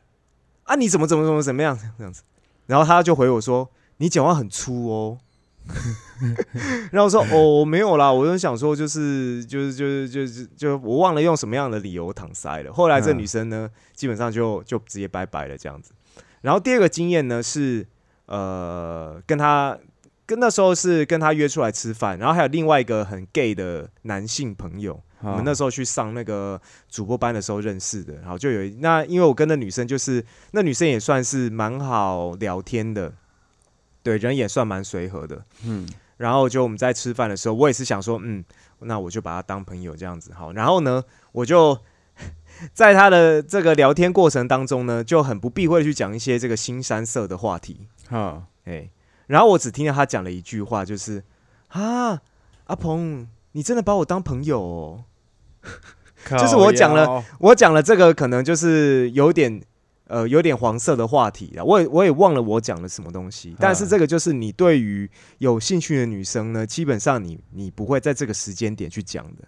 [0.64, 2.24] 啊你怎么怎么怎么怎么样这样子，
[2.68, 5.18] 然后他就回我说你讲话很粗哦。
[6.92, 12.74] 然后我说哦没有啦，我就想说就是就是就是就是就我忘了用什么样的理由搪塞了。
[12.74, 15.94] 后来这嗯女生呢，基本上就就直接拜拜了这样子。
[16.42, 17.88] 然后第二个经验呢是
[18.26, 19.78] 呃跟他
[20.26, 26.60] 跟那时候是跟他约出来吃饭，然后还有另外一个很 gay 的男性朋友，我们那时候去上那个
[26.90, 33.14] 主播班的时候认识的，然后就有一那因为我跟那女生就是那女生也算是蛮好聊天的，
[34.02, 38.44] 对人也算蛮随和的，嗯，然后就我们在吃饭的时候，我也是想说，嗯，
[38.80, 40.54] 那我就把她当朋友这样子好。
[40.54, 41.78] 然后呢，我就
[42.74, 48.90] 在他的这个聊天过程当中呢，就很不避讳的去讲一些这个新山色的话题，哈，哎，
[49.28, 51.24] 然后我只听到他讲了一句话，就是
[51.70, 52.22] 啊，
[52.66, 55.04] 阿鹏，你真的把我当朋友哦。
[56.30, 59.62] 就是我讲了，我讲了这个，可能就是有点
[60.08, 61.66] 呃有点黄色的话题了。
[61.66, 69.44] 我也我也忘了我讲了什么东西，但是这个就是你对于有兴趣的女生呢，基本上你你不会在这个时间点去讲的。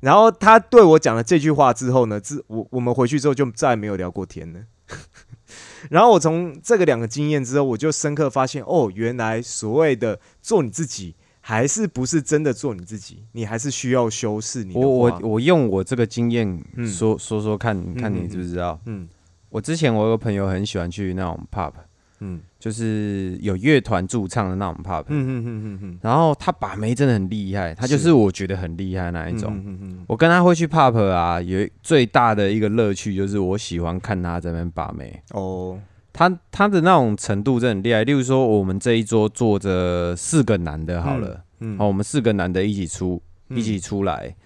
[0.00, 4.60] 然后他对我讲了这句话之后呢，自我我们回去之后就再也没有聊过天了。
[5.88, 16.86] 然后我从这个两个经验之后，我就深刻发现，哦，原来所谓的做你自己，还是不是真的做你自己，你还是需要修饰你的我我我用我这个经验嗯。
[16.86, 18.78] 说说说看，看你嗯知不知道？
[18.86, 19.08] 嗯。
[19.48, 21.72] 我之前我有个朋友很喜欢去那种 pub，
[22.20, 22.40] 嗯。
[22.58, 25.98] 就是有乐团驻唱的那种 pop，、嗯嗯嗯嗯嗯。
[26.02, 29.52] 然后他把妹真的很厉害，他就是是我觉得很厉害那一种。
[29.54, 35.22] 嗯嗯嗯我跟他会去 pop 啊，有最大的一个乐趣就是我喜欢看他这边把妹。
[35.30, 35.78] 哦，
[36.12, 41.78] 他他的那种程度真的很厉害，例如说我们这一桌坐着四个男的，好了，嗯。
[41.78, 43.58] 好，我们四个男的一起出，嗯。
[43.58, 44.36] 一起出来，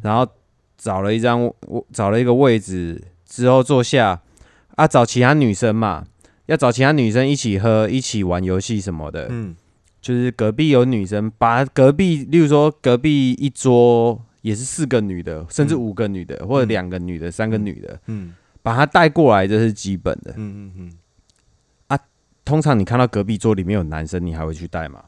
[0.00, 0.26] 然后
[0.76, 4.20] 找了一张我找了一个位置之后坐下，
[4.74, 6.04] 啊，找其他女生嘛，
[6.46, 9.56] 要找其他女生一起喝，一起玩游戏什么的，嗯。
[10.00, 15.78] 就是隔壁有女生，把隔壁，例如说隔壁一桌也是四个女的，甚至嗯。
[15.78, 16.68] 五个女的，或者嗯。
[16.68, 18.34] 两个女的、三个女的，嗯。
[18.62, 20.32] 把她带过来，这是基本的。
[20.36, 20.92] 嗯嗯嗯，
[21.88, 21.98] 啊
[22.44, 25.04] 通常你看到隔壁桌里面有男生，你还会去带吗？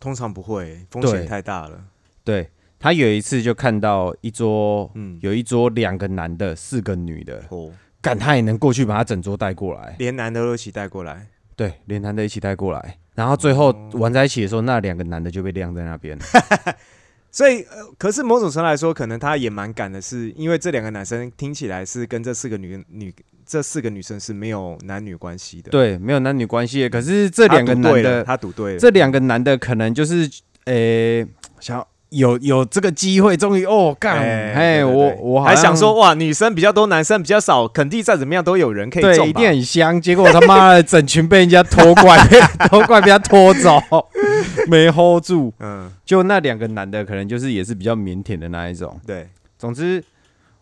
[0.00, 1.84] 通常不会，风险太大了。
[2.22, 7.70] 对他有一次就看到一桌，嗯，有一桌两个男的，四个女的，哦，
[8.04, 11.26] 干他也能过去把他整桌带过来，连男的都一起带过来，
[11.56, 16.18] 对，连男的一起带过来，然后最后哦玩在一起的时候，那两个男的就被晾在那边。
[17.32, 23.12] 所以，呃，可是某种程度来说，可能他也蛮赶的是，因为这两个男生听起来是跟这四个女女
[23.44, 25.70] 这四个女生是没有男女关系的。
[25.70, 26.88] 对，没有男女关系的。
[26.88, 30.30] 可是这两个男的，他赌对了，这两个男的可能就是，
[30.66, 31.26] 诶、
[31.58, 40.00] 想要有有这个机会，终于哦干，哎我我还想说，哇，女生比较多，男生比较少，肯定再怎么样都有人可以对，一定很香。
[40.00, 42.16] 结果他妈的整群被人家拖怪，
[42.68, 43.80] 拖怪被他拖走，
[44.68, 45.52] 没 hold 住。
[45.60, 48.98] 嗯，就那两个男的，可能就是也是比较腼腆的那一种。
[49.06, 50.02] 对，总之，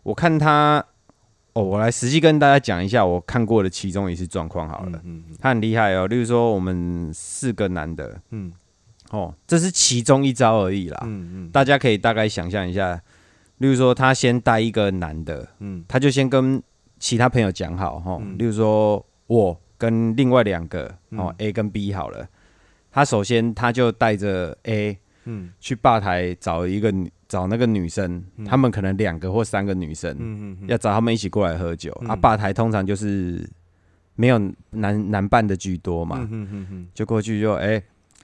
[0.03, 0.83] 我看他，
[1.53, 4.99] 哦，我来实际跟大家讲一下我看过的其中一次状况好了。
[5.03, 8.51] 嗯嗯他很厉害哦，例如说我们四个男的，嗯
[9.13, 10.99] 哦，这是其中一招而已啦。
[11.05, 11.49] 嗯嗯。
[11.51, 12.99] 大家可以大概想象一下，
[13.59, 15.85] 例如说他先带一个男的，嗯。
[15.87, 16.61] 他就先跟
[16.97, 18.35] 其他朋友讲好哈，嗯。
[18.39, 22.27] 例如说我跟另外两个哦嗯 A 跟 B 好了，
[22.91, 25.51] 他首先他就带着 A 嗯。
[25.59, 32.15] 去吧台找一个女找那个女生，他们可能两个或三个女生，要找他们一起过来喝酒、啊。
[32.15, 33.47] 嗯吧台通常就是
[34.15, 34.39] 没有
[34.71, 36.27] 男男伴的居多嘛，
[36.95, 37.81] 就过去就哎、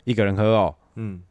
[0.09, 1.21] 一个人喝哦，嗯。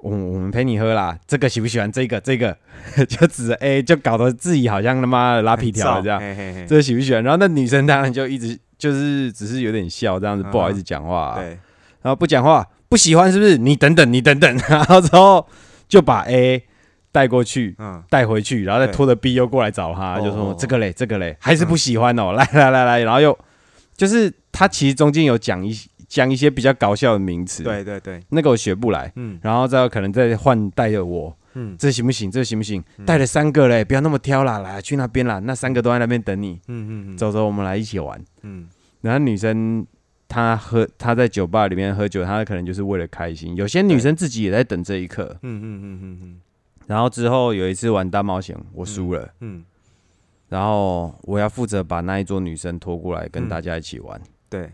[0.00, 1.90] 我我们陪你喝啦，这个喜不喜欢？
[1.90, 2.56] 这个这个
[3.08, 6.64] 就指着 A，就搞得自己好像他妈的拉皮条了这样，嘿嘿嘿。
[6.68, 7.20] 这个喜不喜欢？
[7.24, 11.46] 然后那女生当然就一直就是只是有点笑这样子，嗯不好意思讲话、对，
[12.00, 13.58] 然后不讲话，不喜欢是不是？
[13.58, 15.44] 你等等，你等等， 然后之后
[15.88, 16.62] 就把 A
[17.10, 18.00] 带过去，嗯。
[18.08, 23.36] 带回去，然后再拖着 B 又过来找他，哦就说哦这个嘞，这个嘞，还是不喜欢哦，来来来来，然后又
[23.96, 25.76] 就是他其实中间有讲一
[26.08, 29.38] 讲一些比较搞笑的名词，，对对对，那个我学不来，嗯。
[29.42, 31.76] 然后再有可能再换带着我，嗯。
[31.78, 32.30] 这行不行？
[32.30, 32.82] 这行不行？
[33.04, 38.18] 带了三个嘞，不要那么挑啦，来去那边啦，那三个都在那边等你，嗯嗯嗯，走走，我们来一起玩。
[38.42, 38.68] 嗯。
[39.02, 39.86] 然后女生
[40.26, 43.54] 她喝她在酒吧里面喝酒，她可能就是为了开心。
[43.54, 45.36] 有些女生自己也在等这一刻。
[45.42, 46.40] 嗯嗯嗯嗯嗯。
[46.86, 49.62] 然后之后有一次玩大冒险，我输了，嗯，
[50.48, 54.18] 然后我要负责把那一桌女生拖过来跟嗯大家一起玩。
[54.48, 54.70] 对，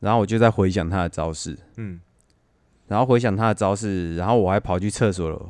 [0.00, 2.00] 然后我就在回想他的招式，嗯
[2.88, 5.40] 然后回想他的招式，然后我还跑去厕所了。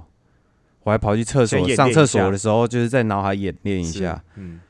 [0.82, 4.60] 我还跑去厕所上厕所的时候，就是在脑海演练一下，，嗯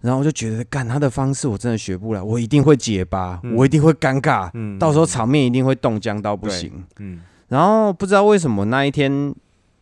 [0.00, 6.84] 然后我就觉得，干他的方式我真的学不来，我一定会结巴，嗯我一定会尴尬，嗯，到时候场面一定会冻僵到不行。
[6.98, 9.32] 嗯然后不知道为什么那一天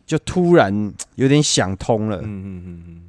[0.05, 3.01] 就突然有点想通了，嗯嗯嗯嗯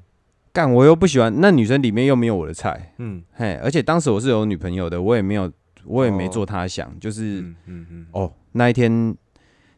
[0.52, 5.50] 干我又不喜欢那女生里面又没有我的菜，嗯嘿，而且当时我是有女朋友的，我也没有
[5.86, 6.30] 我也没哦。
[6.30, 9.16] 做他想，就是、嗯嗯嗯，哦那一天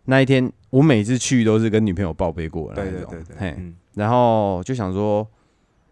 [0.05, 3.75] 那一天我每次去都是跟女朋友报备过的那种，对对对对，嘿，嗯。
[3.95, 5.27] 然后就想说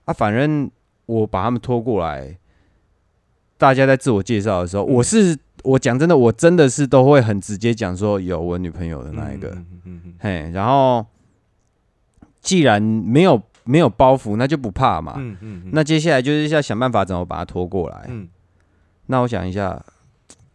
[0.04, 0.70] 啊，反正
[1.06, 2.38] 我把他们拖过来，
[3.58, 4.92] 大家在自我介绍的时候，嗯。
[4.94, 11.04] 我是我讲真的，我真的是都会很直接讲说有我女朋友的那一个，嗯嗯嗯嘿，然后
[12.40, 15.14] 既然没有没有包袱，那就不怕嘛。
[15.16, 18.06] 嗯嗯，那接下来就是要想办法怎么把他拖过来。
[18.08, 18.28] 嗯。
[19.06, 19.84] 那我想一下，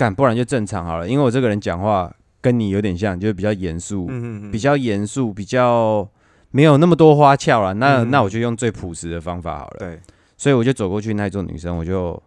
[0.02, 6.10] 干不然就正常好了，因为我这个人讲话跟你有点像，就是比较严肃，嗯嗯比较严肃，比较
[6.49, 7.76] 没有那么多花俏了。
[7.76, 9.78] 那、嗯那我就用最朴实的方法好了。
[9.78, 9.99] 对，
[10.36, 12.20] 所以我就走过去那一桌女生，我就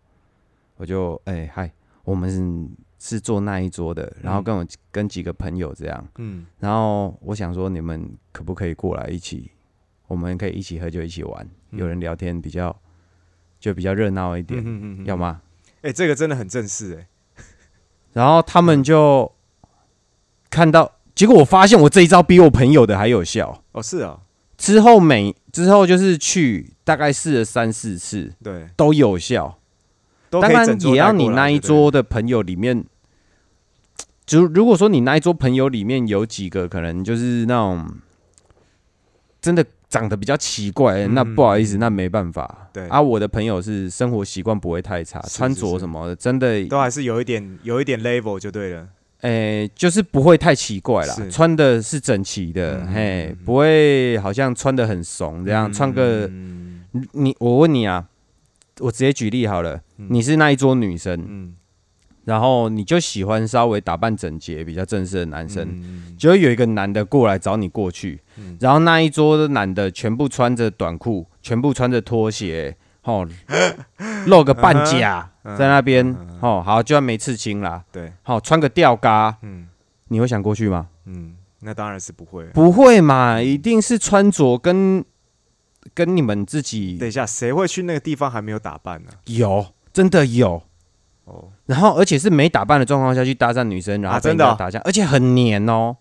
[0.77, 1.69] 我就哎嗨、
[2.05, 2.69] 我们是
[3.01, 6.47] 是坐那一桌的，然后跟我跟几个朋友这样，嗯。
[6.61, 9.51] 然后我想说你们可不可以过来一起，
[10.07, 11.81] 我们可以一起喝酒一起玩，嗯。
[11.81, 12.77] 有人聊天比较
[13.59, 15.07] 就比较热闹一点，嗯嗯。
[15.07, 15.17] 要？
[15.17, 15.41] 吗？
[15.83, 17.09] 哎，这个真的很正式哎，
[18.15, 19.31] 然后他们就
[20.49, 23.63] 看到，结果我发现我这一招比我朋友的还有效。
[23.73, 24.21] 哦是啊，
[24.57, 29.59] 之后每之后就是去大概试了三四次对，都有效，
[30.31, 32.85] 当然也要你那一桌的朋友里面，
[34.25, 37.87] 就如果说你那一桌朋友里面有几个可能就是那种
[39.41, 41.15] 真的长得比较奇怪，嗯。
[41.15, 42.69] 那不好意思，那没办法。
[42.73, 42.89] 对。
[42.89, 45.73] 啊，我的朋友是生活习惯不会太差，穿是是是。
[45.73, 48.89] 着什么的真的都还是有一点有一点 level 就对了，
[49.21, 58.05] 诶、就是不会太奇怪啦，穿的是整齐的，嗯嘿，不会好像穿的很怂这样，穿个嗯你你我问你啊，
[58.81, 60.09] 我直接举例好了，嗯。
[60.11, 61.55] 你是那一桌女生，嗯
[62.25, 73.29] 然后你就喜欢稍微打扮整洁、比较正式的男生，嗯就会有一个男的过来找你过去，嗯然后那一桌的男的全部穿着短裤，全部穿着拖鞋，哦，
[74.27, 79.69] 露个半甲嗯 在那边哦，好，就算没刺青啦，对，好，穿个吊嘎，嗯
[80.09, 80.89] 你会想过去吗？
[81.07, 82.45] 嗯，那当然是不会。
[82.47, 85.05] 不会嘛，一定是穿着跟
[85.93, 89.11] 跟你们自己等一下，谁会去那个地方还没有打扮呢？
[89.27, 90.63] 有，真的有。
[91.25, 94.57] 哦，然后而且是没打扮的状况下去搭讪女生，然后啊真的哦？
[94.59, 95.97] 打架，而且很黏哦。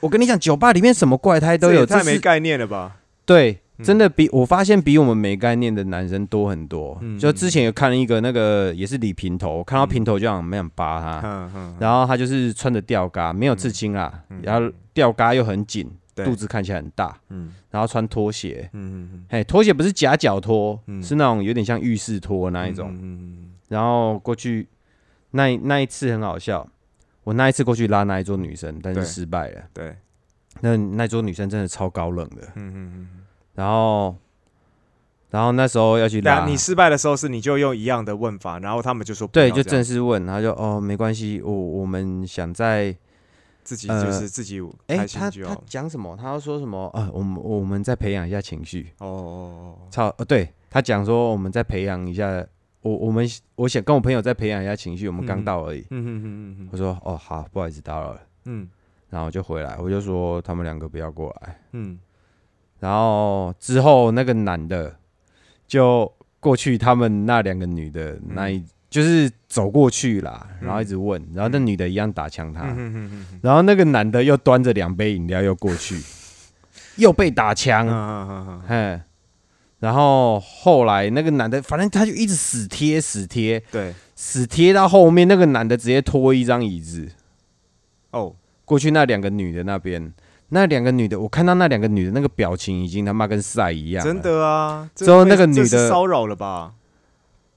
[0.00, 2.96] 我跟你讲，酒吧里面什么怪胎都有，太没概念了吧？
[3.26, 3.84] 对，嗯。
[3.84, 6.96] 真的比我发现比我们没概念的男生多很多。
[7.00, 7.18] 嗯。
[7.18, 11.50] 就之前有看了一个那个也是理平头，看到平头就想没想扒他，
[11.80, 14.40] 然后他就是穿着吊嘎，没有刺青啦，嗯。
[14.42, 17.52] 然后吊嘎又很紧，肚子看起来很大，嗯。
[17.70, 19.24] 然后穿拖鞋，嗯嗯嗯。
[19.28, 21.02] 嘿，拖鞋不是夹脚拖，嗯。
[21.02, 22.88] 是那种有点像浴室拖那那一种。
[22.92, 24.68] 嗯嗯然后过去
[25.30, 26.68] 那那一次很好笑，
[27.24, 29.62] 我那一次过去拉那一桌女生，但是失败了。
[29.72, 29.96] 对，
[30.60, 33.08] 那那桌女生真的超高冷的，嗯嗯嗯。
[33.54, 34.14] 然后
[35.30, 42.94] 然后那时候要去拉，你失败的时候是你就用一样的问法，然后他们就说不对就正式问，他就哦没关系，我我们想在
[43.64, 45.30] 自己呃就是自己哎他他。
[45.64, 46.14] 讲什么？
[46.14, 46.90] 他要说什么？
[46.92, 48.92] 呃，我们我们再培养一下情绪。
[48.98, 52.44] 哦哦操，呃，对他讲说我们再培养一下，
[52.82, 55.80] 我我们我想跟我朋友再培养一下情绪，我们刚嗯到而已。
[55.90, 58.68] 嗯嗯嗯嗯我说哦好，不好意思打扰了，嗯。
[59.08, 61.58] 然后就回来，我就说他们两个不要过来。
[61.72, 61.98] 嗯。
[62.80, 64.96] 然后之后那个男的
[65.66, 66.10] 就
[66.40, 76.00] 过去，他们那两个女的那一、就是走过去啦，然后一直问，然后那女的一样打枪他，嗯嗯嗯然后那个男的又端着两杯饮料又过去，
[76.96, 77.86] 又被打枪，
[78.68, 79.00] 嗯
[79.82, 87.08] 然后后来那个男的，反正他就一直死贴死贴，对死贴到后面，那个男的直接拖一张椅子
[88.12, 88.32] 哦
[88.64, 90.12] 过去那两个女的那边。
[90.50, 94.04] 那两个女的，我看到那两个女的那个表情已经他妈跟赛一样。
[94.04, 96.74] 真，的啊，这之后那个女的骚扰了吧？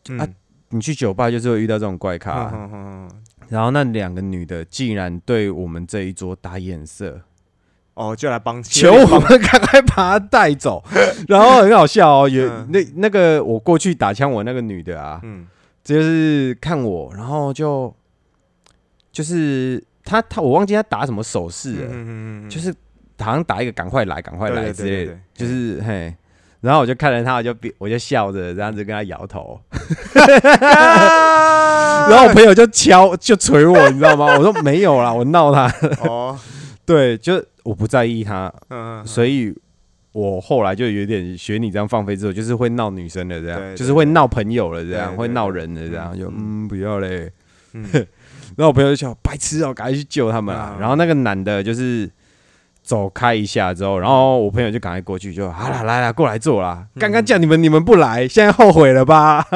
[0.10, 0.28] 嗯啊
[0.70, 2.52] 你去酒吧就是会遇到这种怪咖。
[3.50, 7.22] 然后那两个女的竟然对我们这一桌打眼色，
[7.96, 10.84] 哦，就来帮求我们赶快把他带走。
[11.28, 15.48] 然后很好笑哦，有嗯那那个我过去打枪我那个女的啊，嗯
[15.84, 17.94] 就是看我，然后就
[19.12, 22.74] 就是他他我忘记他打什么手势了，嗯就是
[23.20, 26.14] 好像打一个赶快来赶快来之类的就是嘿。
[26.62, 29.62] 然后我就看着他，我就我就笑着这样子跟他摇头，
[30.16, 30.26] 然
[32.10, 34.36] 然后我朋友就敲就捶我，你知道吗？
[34.40, 35.72] 我说没有啦，我闹他。
[36.00, 36.36] 哦，
[36.86, 39.54] 对，就我不在意他，嗯，所以
[40.12, 47.32] 我后来就有点学你这样放飞自我，就是会闹女生的这样，就是会闹朋友了这样，会闹人的这样，就嗯嗯不要嘞。
[47.74, 47.84] 嗯
[48.56, 50.76] 然后我朋友就叫白痴哦，赶快去救他们啊！
[50.78, 52.10] 嗯然后那个男的就是
[52.84, 56.88] 走开一下之后，然后我朋友就赶快过去就好啦，来啦，过来坐啦。
[56.94, 59.46] 嗯刚刚叫你们，你们不来，现在后悔了吧？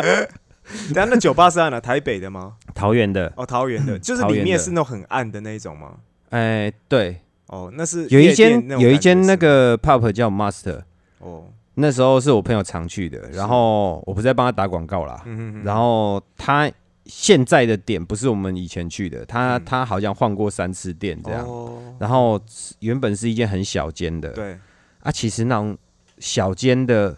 [0.93, 1.79] 等下那酒吧是在哪？
[1.79, 2.53] 台北的吗？
[2.75, 5.93] 桃园的，哦，桃园的，就是里面是那种很暗的那一种吗？
[6.29, 10.81] 哎，对，哦，那是有一间有一间那个 pub 叫 Master，
[11.19, 16.71] 哦，那时候是我朋友常去的，然后我不是在帮他打广告啦，嗯然后他
[17.05, 19.65] 现在的店不是我们以前去的，他嗯。
[19.65, 22.39] 他好像换过三次店这样，哦，然后
[22.79, 24.57] 原本是一间很小间的，对，
[25.01, 25.75] 啊，其实那种
[26.19, 27.17] 小间的，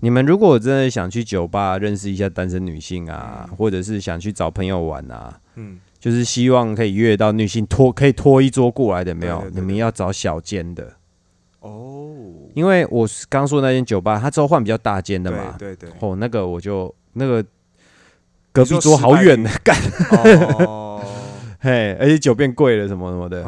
[0.00, 3.56] 你们如果真的想去酒吧认识一下单身女性啊，嗯。
[3.56, 9.44] 或者是想去找朋友玩啊，嗯，就是希望可以约到女性拖可以拖一桌过来的，没有？
[9.52, 10.94] 你们要找小间的，
[11.60, 12.16] 哦，
[12.54, 17.44] 因为我是刚说那间酒吧，它之后换比较大间的嘛，对对对，哦，那个我就那个
[18.52, 19.76] 隔壁桌好远的，干，
[20.66, 21.02] 哦，
[21.60, 23.42] 嘿，而且酒变贵了什么什么的，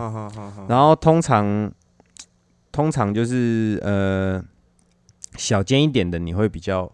[0.68, 1.70] 然后通常
[2.72, 4.42] 通常就是呃
[5.36, 6.90] 小间一点的，你会比较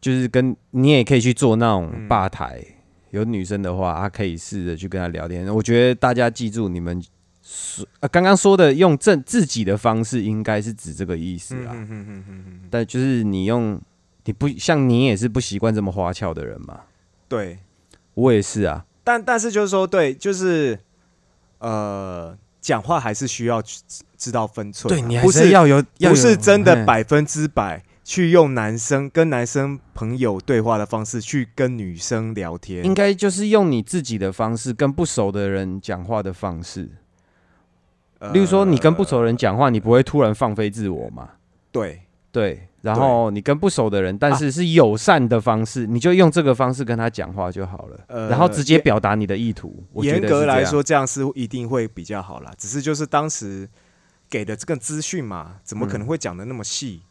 [0.00, 2.06] 就是跟你也可以去做那种嗯。
[2.06, 2.62] 吧台，
[3.16, 5.52] 有女生的话，她可以试着去跟她聊天。
[5.54, 7.02] 我觉得大家记住你们
[7.42, 11.72] 说啊刚刚说的用正自己的方式，应该是指这个意思啊。
[11.72, 13.80] 嗯嗯嗯嗯嗯，但就是你用
[14.24, 16.80] 你不像你也是不习惯这么花俏的人嘛，
[17.28, 17.58] 对，
[18.14, 18.84] 我也是啊。
[19.04, 20.76] 但但是就是说，对，就是
[21.58, 23.80] 呃，讲话还是需要知
[24.18, 36.88] 知道分寸啊，对你还不是要有，不是真的百分之百去用男生跟男生朋友对话的方式去跟女生聊天，应该就是用你自己的方式跟不熟的人讲话的方式。
[38.20, 41.30] 呃例如说，你跟不熟的人讲话，你不会突然放飞自我嘛？
[41.72, 42.68] 对对。
[42.80, 48.04] 然后你跟不熟的人，但是是友善的方式，你就用这个方式跟他讲话就好了。
[48.06, 49.82] 呃然后直接表达你的意图。
[49.94, 52.52] 严格来说，这样是一定会比较好啦。
[52.56, 53.68] 只是就是当时
[54.30, 57.02] 给的这个资讯嘛，怎么可能会讲的那么细？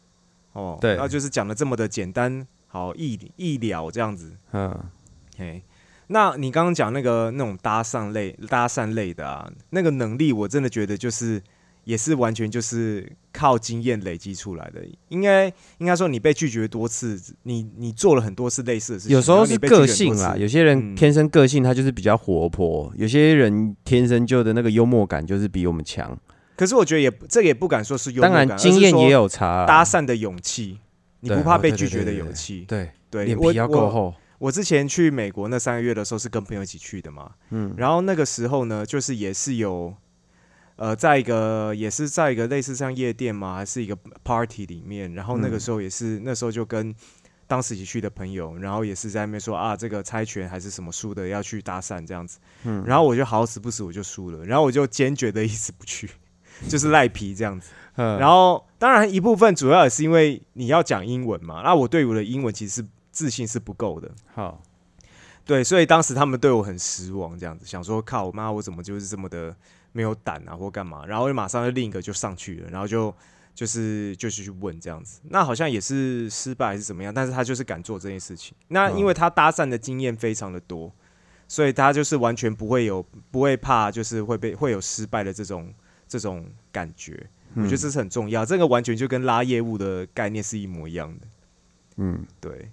[0.56, 4.32] 哦，嗯对那就是讲的这么的简单，好易易了这样子。
[4.52, 4.74] 嗯，
[5.36, 5.62] 嘿，
[6.06, 11.42] 那你刚刚讲那个那种搭讪类、搭讪类的啊，那个能力，我真的觉得就是
[11.84, 14.80] 也是完全就是靠经验累积出来的。
[15.08, 26.18] 应该应该说，你被拒绝多次，你你做了很多次类似的事情，有时候是个性啦，有些人嗯天生个性他就是比较活泼，有些人天生就的那个幽默感就是比我们强。
[26.56, 30.78] 可是我觉得也这个也不敢说是幽默感，当然经验也有有差啦，搭讪的勇气，
[31.20, 32.64] 你对不怕被拒绝的勇气。
[32.66, 34.14] 对，对，脸皮要够厚。
[34.38, 39.94] 我之前去美国那三个月的时候是跟朋友一起去的嘛，嗯，然后那个时候呢，就是也是有，
[40.76, 46.94] 呃，在一个也是在一个类似像夜店嘛，还是一个 party 里面，然后那个时候也是、那时候就跟
[47.46, 56.10] 当时一起去的朋友，然后也是在那边说啊，这个猜拳还是什么输的要去搭讪这样子，嗯，然后我就好死不死我就输了，然后我就坚决的一直不去，
[56.68, 57.72] 就是赖皮这样子。
[57.96, 64.60] 嗯，然后当然一部分主要也是因为你要讲英文嘛，那我对我的英文其实是自信是不够的，好，
[65.46, 69.56] 对，所以当时他们对我很失望，这样子想说靠妈，我怎么就是这么的
[69.92, 71.06] 没有胆啊，或干嘛？
[71.06, 73.14] 然后马上就另一个就上去了，然后就
[73.54, 78.54] 就是就是去问这样子，那好像也是失败还是怎么样，但是他就是敢做这件事情。
[78.68, 80.92] 那因为他搭讪的经验非常的多，
[81.48, 85.72] 所以他就是完全不会有不会怕，就是会被会有失败的这种
[86.08, 87.28] 这种感觉。
[87.54, 91.26] 我觉得这是很重要，这个完全就跟拉业务的概念是一模一样的。
[91.96, 92.70] 嗯，对，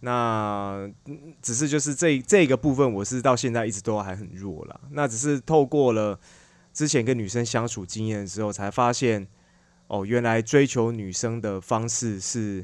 [0.00, 4.78] 那嗯只是就是这这个部分，我是到现在一直都还很弱啦。
[4.90, 6.20] 那只是透过了
[6.74, 9.26] 之前跟女生相处经验之后，才发现
[9.86, 12.62] 哦，原来追求女生的方式是，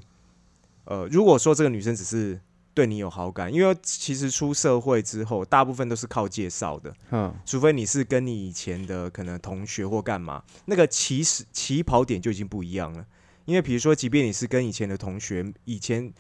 [0.85, 2.39] 呃，如果说这个女生只是
[2.75, 13.05] 对你有好感，因为其实出社会之后，大部分都是靠介绍的，嗯，除非你是跟你以前的可能同学或干嘛，那个起始起跑点就已经不一样了。
[13.45, 16.12] 因为比如说，即便你是跟以前的同学，以前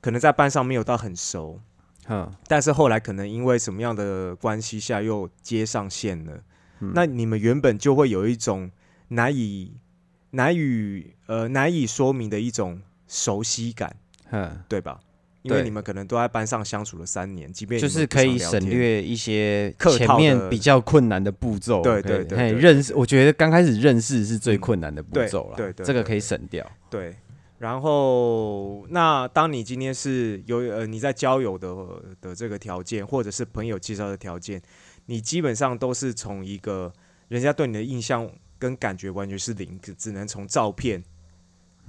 [0.00, 1.60] 可能在班上没有到很熟，
[2.06, 6.42] 哼，但是后来可能因为什么样的关系下又接上线了，
[6.80, 8.70] 那你们原本就会有一种
[9.08, 9.74] 难以
[10.30, 13.96] 难以呃难以说明的一种熟悉感，
[14.30, 15.00] 哼，对吧？
[15.44, 21.82] 因为你们可能都在班上相处了三年，即便就是可以省略一些前面比较困难的步骤。
[21.82, 25.56] 对对对认识，我觉得刚开始认识是最嗯困难的步对骤了。
[25.56, 26.66] 对对这个可以省掉。
[26.88, 27.14] 对，
[27.58, 31.76] 然后那当你今天是有呃你在交友的
[32.22, 34.62] 的这个条件，或者是朋友介绍的条件，
[35.04, 36.90] 你基本上都是从一个
[37.28, 38.26] 人家对你的印象
[38.58, 41.04] 跟感觉完全是零，只只能从照片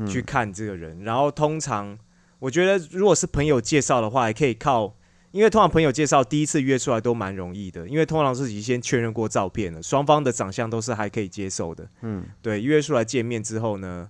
[0.06, 1.02] 去看这个人。
[1.06, 1.98] 然后通常
[2.40, 4.96] 我觉得如果是朋友介绍的话，也可以靠。
[5.32, 11.86] 因为通常朋友介绍第一次约出来都蛮容易的，因为通常自己先确认过照片了，双方的长相都是还可以接受的。
[12.04, 14.10] 嗯，对，约出来见面之后呢，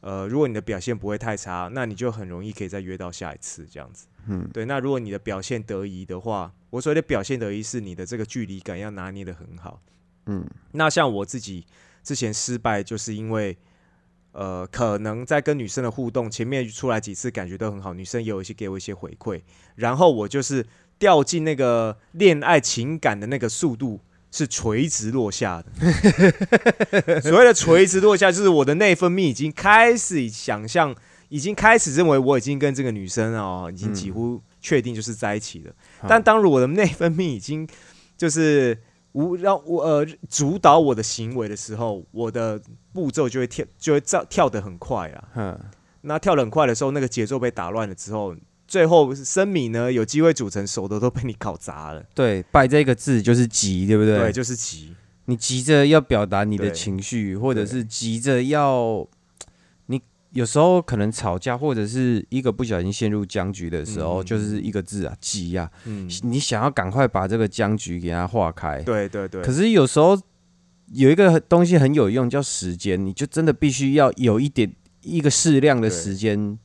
[0.00, 4.06] 呃，如果你的表现不会太差，那你就很容易可以再约到下一次这样子。
[4.26, 4.66] 嗯，对。
[4.66, 9.80] 那如果你的表现得宜的话，我所谓的表现得宜是你的这个距离感要拿捏的很好。
[10.26, 11.64] 嗯，那像我自己
[12.02, 13.56] 之前失败，就是因为
[14.36, 19.40] 呃，可能在跟女生的互动前面出来几次感觉都很好，女生也有一些给我一些回馈，
[19.74, 20.66] 然后我就是
[20.98, 24.00] 掉进那个恋爱情感的那个速度。
[24.32, 30.94] 是垂直落下的，所谓的垂直落下，就是我的内分泌已经开始想象，
[31.30, 35.72] 已经开始认为我已经跟这个女生哦，已经几乎确定就是在一起了。
[36.06, 37.66] 但当我的内分泌已经
[38.18, 38.76] 就是
[39.12, 42.60] 无让我呃主导我的行为的时候，我的
[42.96, 45.28] 步骤就会跳，就会跳跳得很快啊。
[45.34, 45.60] 哼，
[46.00, 48.34] 那跳得很快的时候，那个节奏被打乱了之后，
[48.66, 52.02] 最后生米呢有机会煮成熟的都被你搞砸了。
[52.14, 54.18] 对，败这个字就是急，对不对？
[54.18, 54.94] 对，就是急。
[55.26, 59.04] 你急着要表达你的情绪，或者是急着要
[59.86, 65.68] 你有时候可能吵架，或者是一个不小心陷入僵局的时候，嗯就是一个字啊，急啊！
[65.84, 69.42] 嗯，你想要赶快把这个僵局给它化开，对对对。
[69.42, 70.16] 可是有时候
[70.92, 74.72] 有一个东西很有用，叫时间，你就真的必须要有一点
[75.02, 76.58] 一个适量的时间。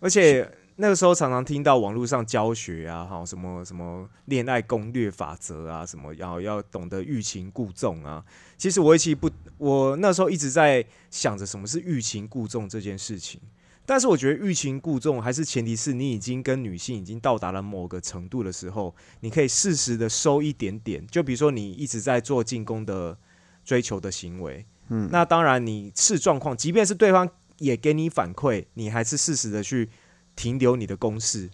[0.00, 8.24] 而且那个时候常常听到网络上教学啊，哈，什么什么恋爱攻略法则啊，什么要要懂得欲擒故纵啊。
[8.58, 13.40] 其实我其实不，我那时候一直在想着什么是欲擒故纵这件事情。
[13.84, 21.04] 但是我觉得欲擒故纵还是前提是你已经跟女性已经到达了某个程度的时候，你可以适时的收一点点。
[21.08, 23.16] 就比如说你一直在做进攻的
[23.64, 29.88] 追求的行为，嗯，那当然你视状况，即便是对方也给你反馈，你还是适时的去
[30.34, 31.50] 停留你的攻势，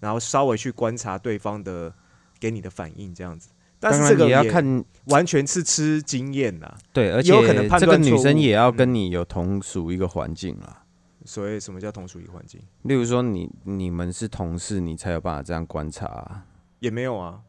[0.00, 1.92] 然后稍微去观察对方的
[2.38, 3.50] 给你的反应，这样子。
[3.80, 6.76] 但当是这个然也要看完全是吃经验啦。
[6.92, 10.84] 对，而且有可能判这个断女生也要跟嗯你有同属一个环境啊。
[11.24, 16.46] 所谓什么叫同属一个环境，例如说你你们是同事，你才有办法这样观察啊、
[16.80, 17.40] 也没有啊。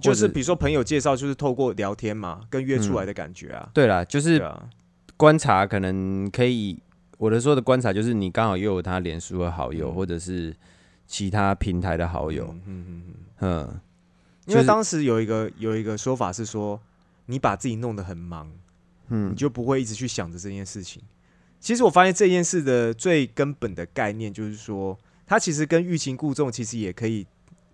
[0.00, 3.68] 就是比如说朋友介绍，就是透过聊天嘛，跟约出来的感觉啊。
[3.74, 4.42] 对啦，就是
[5.16, 6.78] 观察，可能可以
[7.18, 9.94] 我的说的观察就是你刚好又有他脸书的好友，嗯。
[9.94, 10.54] 或者是
[11.06, 13.02] 其他平台的好友，嗯嗯嗯
[13.40, 13.80] 嗯，嗯，
[14.46, 16.80] 因为当时有一个有一个说法是说，
[17.26, 18.50] 你把自己弄得很忙，
[19.08, 19.30] 嗯。
[19.30, 21.02] 你就不会一直去想着这件事情。
[21.60, 27.24] 其实我发现这件事的最根本的概念就是说，它其实跟欲擒故纵其实也可以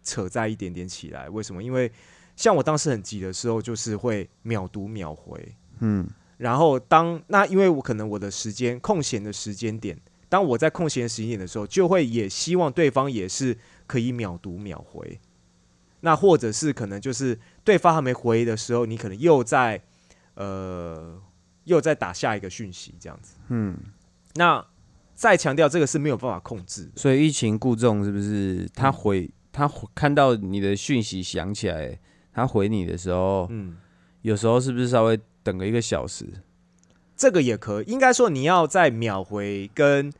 [0.08, 1.28] 扯在一点点起来。
[1.28, 1.62] 为什么？
[1.62, 1.92] 因为
[2.36, 5.54] 像我当时很急的时候，就是会秒读秒回。
[5.80, 9.98] 嗯然后当那因为我可能我的时间空闲的时间点，
[10.28, 15.20] 当我在空闲的时间点的时候，就会也希望对方也是可以秒读秒回。
[16.00, 19.82] 那或者是可能就是对方还没回的时候，你可能又在
[20.34, 21.20] 呃
[21.64, 23.34] 又在打下一个讯息这样子。
[23.48, 23.76] 嗯，
[24.34, 24.64] 那
[25.16, 26.92] 再强调这个是没有办法控制的。
[26.94, 28.68] 所以欲擒故纵是不是？
[28.76, 29.28] 他回
[29.58, 31.98] 他看到你的讯息响起来，
[32.32, 33.76] 他回你的时候，嗯，
[34.22, 36.24] 有时候是不是稍微等个一个小时？
[37.16, 40.12] 这个也可以，应该说你要在秒回跟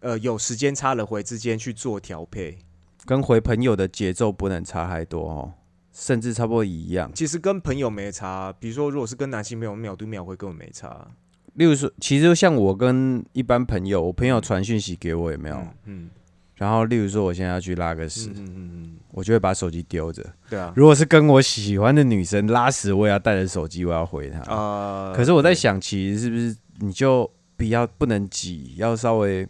[0.00, 2.56] 呃有时间差的回之间去做调配。
[3.04, 5.52] 跟回朋友的节奏不能差太多哦，
[5.92, 7.12] 甚至差不多一样。
[7.14, 11.06] 其实跟朋友没差，比如说如果是跟男性朋友秒对秒回根本没差。
[11.54, 15.56] 例如说，其实像我跟一般朋友，我朋友传讯息给我有没有？
[15.56, 16.10] 嗯嗯
[16.58, 20.24] 然后例如说我现在要去拉个屎，嗯嗯嗯嗯，我就会把手机丢着。
[20.50, 24.40] 对啊，如果是跟我喜欢的女生拉屎，我也要带着手机，我要回她。
[24.52, 29.46] 呃，可是我在想，其实是不是你就比较不能挤，要稍微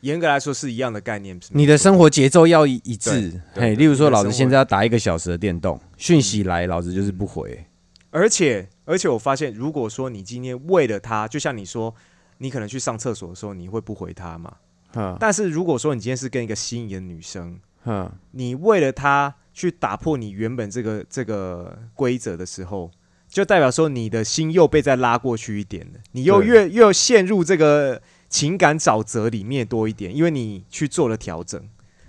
[0.00, 3.10] 严格来说是一样的概念，你的生活节奏要一一致。
[3.10, 7.62] 对对嘿，例如说，老子现在要打一个小时的电动，讯息来，老子就是不回。
[8.10, 11.94] 而且而且我发现，如果说你今天为了他，就像你说，
[12.38, 14.50] 你可能去上厕所的时候，你会不回他嘛？
[14.94, 22.90] 哼但是如果说你今天是跟一个心仪的女生，哼，你为了她去打破你原本这个这个规则的时候，
[23.28, 26.46] 就代表说你的心又被再拉过去一点了，你又对。
[26.46, 31.60] 越又陷入这个情感沼泽里面多一点，因为你去做了调整。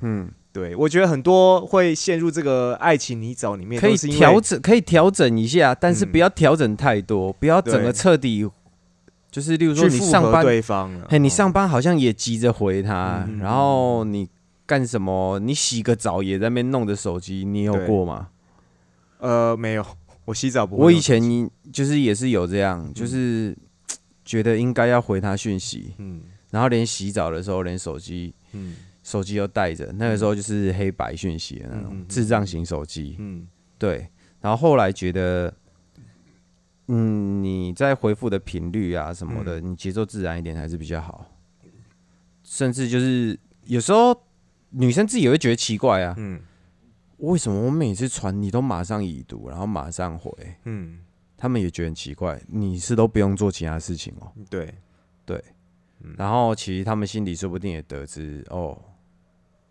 [0.02, 6.12] 嗯，对我觉得很多会陷入这个爱情泥沼里面，可以调整，可以调整一下，但是嗯。
[6.12, 8.50] 不要调整太多，不要整个彻底，
[9.32, 11.08] 就是例如说你上班，对方了。
[11.10, 14.28] 嘿，你哦上班好像也急着回他，嗯然后你
[14.66, 15.40] 干什么？
[15.40, 18.30] 你洗个澡也在那边弄着手机，你有过吗？
[19.20, 19.86] 呃没有，
[20.26, 20.92] 我洗澡不会我。
[20.92, 21.22] 以前
[21.72, 23.56] 就是也是有这样，就是
[24.24, 34.08] 觉得应该要回他讯息，嗯然后连洗澡的时候连手机嗯手机都带着，那个时候就是黑白讯息的那种智障型手机，嗯对。
[34.42, 35.54] 然后后来觉得，
[36.90, 41.26] 嗯，你在回复的频率啊什么嗯的，你节奏自然一点还是比较好。
[42.44, 44.24] 甚至就是有时候
[44.72, 46.42] 女生自己也会觉得奇怪啊，嗯
[47.18, 50.32] 为什么我每次传你都马上已读，然后马上回？
[50.64, 51.00] 嗯，
[51.38, 54.32] 他们也觉得很奇怪，你是都不用做其他事情哦。
[54.50, 54.74] 对，
[56.18, 58.76] 然后其实他们心里说不定也得知，哦，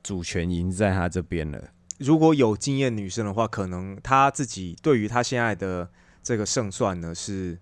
[0.03, 1.59] 主权已经在他这边了。
[1.99, 5.91] 如果有经验女生的话，可能她自己对于她现在的
[6.29, 7.59] 这个胜算呢是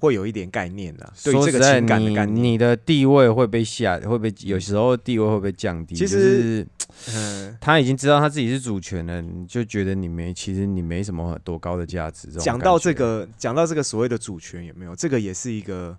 [0.00, 2.44] 会有一点概念的，对于这个在，情感的你概念。
[2.44, 5.94] 你的地位会被下，会被有时候地位会被降低。
[5.94, 6.66] 其实就是
[7.14, 12.26] 嗯，他已经知道他自己是主权了，你就觉得你没，其实你没什么多高的价值。
[12.32, 14.96] 种讲到这，个，讲到这个所谓的主权有没有？
[14.96, 15.96] 这个也是一个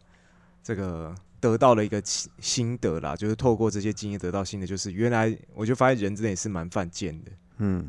[0.61, 7.31] 这个得到了一个心心得啦，就是透过这些经验得到心得，就是原来我就发现人真的也是蛮犯贱的。
[7.59, 7.87] 嗯，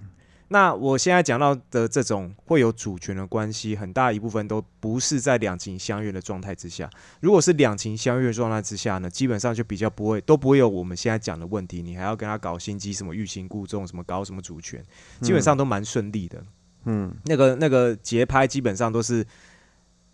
[0.54, 6.88] 那我现在讲到的这种会有主权的关系，很大一部分都不是在两情相悦的状态之下。
[7.18, 11.82] 如果是两情相悦的状态之下呢，基本上就比较不会都不会有我们现在讲的问题。
[11.82, 14.80] 你还要跟他搞心机，什么欲擒故纵，什么搞什么主权，
[15.20, 16.40] 基本上都蛮顺利的。
[16.84, 19.26] 嗯，那个那个节拍基本上都是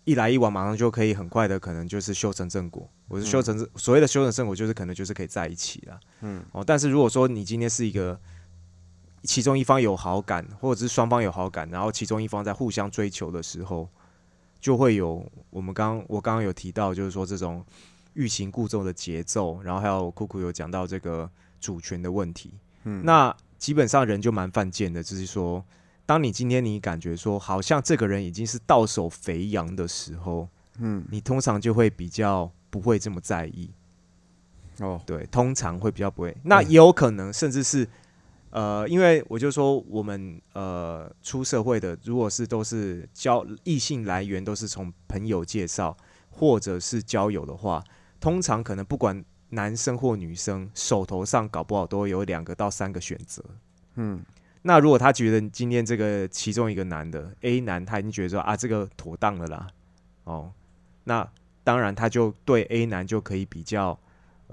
[0.05, 2.89] 一来一往，马上就可以很快的，可能就是修成正果。
[3.07, 5.99] 我是修成、所谓的修成正果，就是可能就是可以在一起了。
[6.21, 8.19] 嗯，哦，但是如果说你今天是一个
[9.23, 13.87] 其中一方有好感，或者是双方有好感，然后其中一方在互相追求的时候，
[14.59, 17.65] 就会有我们刚我刚刚有提到，就是说这种
[18.13, 22.53] 欲擒故纵的节奏，然后还有酷酷有讲到这个主权的问题。
[22.83, 25.63] 嗯，那基本上人就蛮犯贱的，就是说。
[26.03, 30.49] 当你今天你感觉说好像这个人已经是到手肥羊的时候，
[30.79, 33.71] 嗯，你通常就会比较不会这么在意，
[34.79, 36.35] 哦，对，通常会比较不会。
[36.43, 37.87] 那也有可能，甚至是
[38.51, 45.95] 呃，因为我就说我们呃出社会的，如果是都是交异性来源都是从朋友介绍
[46.29, 47.83] 或者是交友的话，
[48.19, 53.43] 通常可能不管男生或女生，手头上搞不好都有两个到三个选择，
[53.95, 54.23] 嗯，
[54.61, 59.67] 那如果他觉得今天这个其中一个男的 A 男，他已经觉得说啊这个妥当了啦，
[60.23, 60.51] 哦，
[61.03, 61.27] 那
[61.63, 63.99] 当然他就对 A 男就可以比较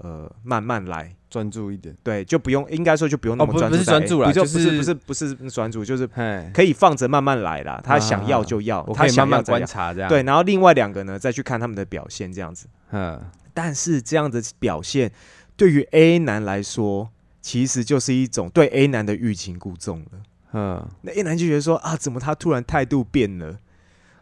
[0.01, 1.95] 呃慢慢来，专注一点。
[2.03, 7.81] 对，就不用应该说就不用那么专注在不是专注啦不就就是不是不是不是专注，就是嘿，可以放着慢慢来啦。
[7.83, 10.09] 他啊想要就要，我他慢慢观察这样。
[10.09, 12.67] 对，，然后另外两个呢再去看他们的表现这样子。
[12.91, 13.21] 嗯，
[13.53, 15.11] 但是这样的表现
[15.55, 17.09] 对于 A 男来说，
[17.41, 20.21] 其实就是一种对 A 男的欲擒故纵了。
[20.53, 23.59] 嗯，那 A 男就觉得说啊，怎么他突然态度变了？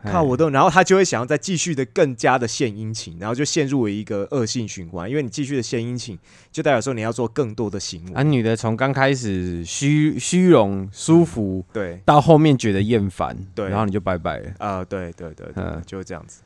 [0.03, 5.09] 嘿靠，我都，然后他就会想要再继续的更加的献殷勤，然后就陷入了一个恶性循环。
[5.09, 6.17] 因为你继续的献殷勤，
[6.51, 8.13] 就代表说你要做更多的行为。
[8.13, 14.51] 啊，女的从刚开始虚虚荣舒服，对，到后面觉得厌烦，对然后你就拜拜了。
[14.59, 16.41] 啊、对对对对，嗯就是这样子。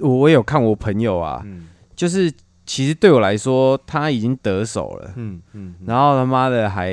[0.00, 2.32] 我我有看我朋友啊，嗯就是
[2.66, 6.92] 其实对我来说他已经得手了，嗯嗯，然后他妈的还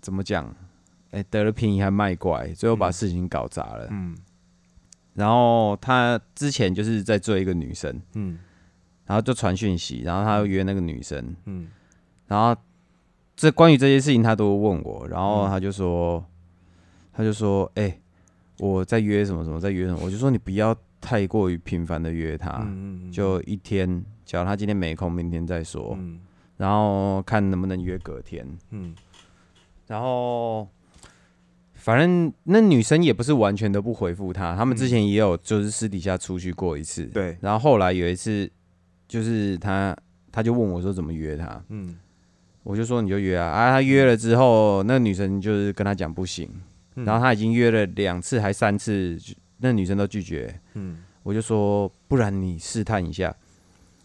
[0.00, 0.52] 怎么讲？
[1.10, 3.88] 哎、得了便宜还卖乖，最后把嗯事情搞砸了。
[3.90, 4.14] 嗯
[5.18, 8.38] 然后他之前就是在追一个女生，嗯。
[9.04, 11.66] 然后就传讯息，然后他又约那个女生，嗯。
[12.28, 12.54] 然后
[13.34, 15.50] 这关于这些事情他都问我，然后嗯。
[15.50, 16.24] 他就说，
[17.12, 17.98] 他就说，哎、
[18.60, 23.10] 我在约什么什么，在约什么，我就说你不要太过于频繁的约他，嗯。
[23.10, 26.20] 就一天，假如他今天没空，明天再说，嗯。
[26.56, 28.94] 然后看能不能约隔天，嗯。
[29.88, 30.68] 然后。
[31.78, 38.50] 反正那女生也不是完全都不回复他，他们之前也有就是私底下出去过一次，对，然后后来有一次，
[39.06, 39.96] 就是他
[40.30, 41.96] 他就问我说怎么约他，嗯。
[42.64, 43.48] 我就说你就约啊。
[43.48, 46.50] 啊，他约了之后，那女生就是跟他讲不行，
[46.96, 47.04] 嗯。
[47.06, 49.18] 然后他已经约了两次还三次，
[49.56, 50.98] 那女生都拒绝，嗯。
[51.22, 53.34] 我就说不然你试探一下，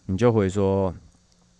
[0.06, 0.94] 你就回说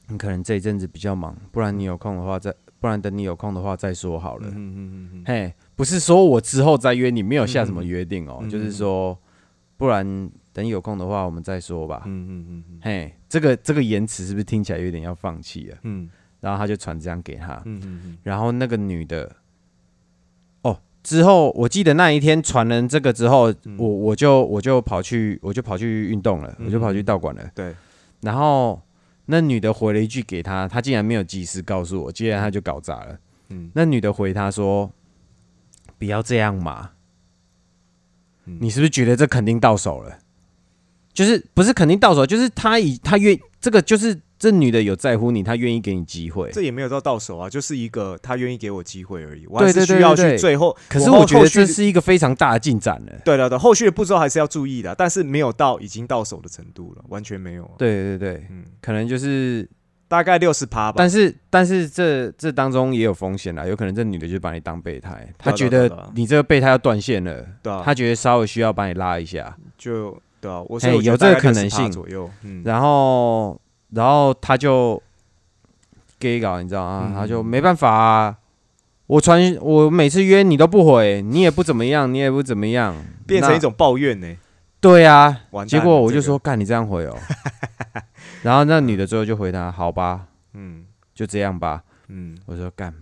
[0.08, 2.54] 你可能这一阵子比较忙，不然你有空的话再，
[2.84, 4.46] 不然等你有空的话再说好了。
[4.48, 9.18] 嗯嗯嗯嘿，不是说我之后再约你，没有下什么约定哦，嗯就是说
[9.78, 12.02] 不然等你有空的话我们再说吧。
[12.04, 15.78] 嗯嗯嗯嘿，这个这个言辞是不是听起来有点要放弃了？
[15.84, 16.10] 嗯。
[16.40, 19.34] 然后他就传这样给他，嗯嗯然后那个女的，
[20.60, 23.78] 哦，之后我记得那一天传了这个之后，嗯。
[23.78, 27.50] 我我就我就跑去我就跑去运动了，嗯我就跑去道馆了。
[27.54, 27.74] 对，
[28.20, 28.78] 然后
[29.26, 33.18] 那女的回了一句给他，他竟然没有及时告诉我，接着他就搞砸了。
[33.48, 34.90] 嗯那女的回他说
[35.98, 36.90] ：“不要这样嘛，
[38.46, 40.18] 嗯你是不是觉得这肯定到手了？
[41.12, 46.50] 就是不是肯定到手，就是他以他愿这个就是这女的有在乎你，她愿意给你机会。
[46.52, 50.76] 这也没有到到手啊，就是一个她愿意给我机会而已，我还对对是需要对对对去最后。
[50.88, 53.12] 可是我觉得这是一个非常大的进展了。
[53.24, 59.68] 对了对，后续的步骤还是要注意的，但是没有到已经到手的程度了，完全没有。，对对对，嗯，可能就是，
[60.08, 60.96] 大概六十趴吧。
[60.98, 72.30] 但是但是这这当中也有风险啦，有可能这女的就把你当备胎，她觉得你这个备胎要断线了，对啊，她觉得稍微需要把你拉一下，就对啊，我嘿所以我觉得有这个大概60%可能性左右。
[72.42, 73.58] 嗯，然后
[73.94, 75.00] 然后他就
[76.18, 78.36] gay 搞，你知道啊，嗯她就没办法啊。
[79.06, 84.36] 我传我每次约你都不回，你也不怎么样，你也不怎么样，那变成一种抱怨呢。
[84.80, 85.30] 对啊。
[85.30, 87.16] 结完蛋了果我就说干你这样回哦，
[88.42, 90.84] 然后那女的最后就回他好吧，嗯
[91.14, 91.82] 就这样吧。
[92.08, 92.92] 嗯，我说干，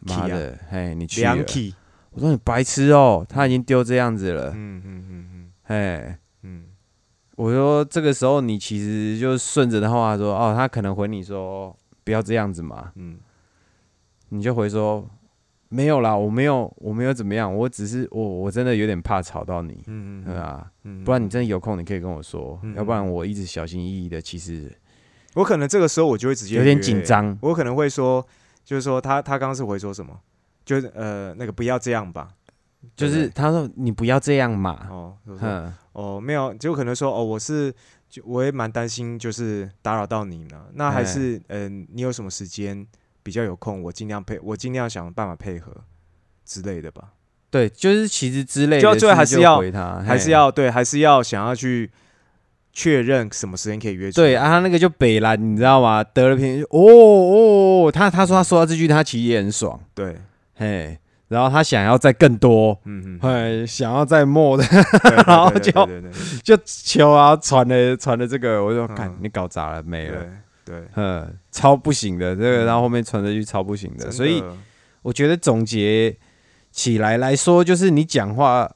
[0.00, 1.44] 妈的，嘿，你去了两。
[1.46, 1.74] 体。
[2.10, 6.18] 我说你白痴哦，他已经丢这样子了，嗯嗯嗯嗯嘿，嗯
[7.36, 13.18] 我说这个时候你其实就顺着的话说，哦，他可能回你说不要这样子嘛，嗯
[14.28, 15.08] 你就回说
[15.68, 24.70] 没有啦，我没有，我没有怎么样，我只是我我真的有点怕吵到你，嗯对啊，嗯不然你真的有空你可以跟我说，嗯要不然我一直小心翼翼的，其实
[25.34, 28.24] 我可能这个时候我就会直接有点紧张，我可能会说，
[28.64, 30.16] 就是说他他刚刚是回说什么？
[30.64, 32.28] 就是呃那个不要这样吧，
[32.96, 35.16] 就是他说你不要这样嘛，哦，
[35.92, 37.72] 哦没有，就可能说哦我是
[38.08, 40.66] 就我也蛮担心，就是打扰到你呢。
[40.74, 42.86] 那还哎是嗯、呃你有什么时间
[43.22, 45.72] 比较有空，我尽量配，我尽量想办法配合
[46.44, 47.12] 之类的吧。
[47.50, 51.88] 对，就是其实之类的，就最后还是要回他，还是要对，还是要想要去
[52.72, 54.20] 确认什么时间可以约出。
[54.20, 56.02] 对啊，他那个就北蓝，你知道吗？
[56.02, 60.16] 得了便宜，哦哦，他他说他说到这句，他其实也很爽，对，
[60.54, 60.98] 嘿，
[61.34, 64.64] 然后他想要再更多，嗯嗯，哎，想要再 more 的，
[65.26, 65.72] 然后就
[66.44, 69.16] 就求啊，传了传了这个，我就看嗯。
[69.20, 70.24] 你搞砸了没了，
[70.64, 72.66] 对对，嗯，超不行的，这个，嗯。
[72.66, 74.42] 然后后面传这句超不行的，所以
[75.02, 76.16] 我觉得总结
[76.70, 78.70] 起来来说，就是你讲话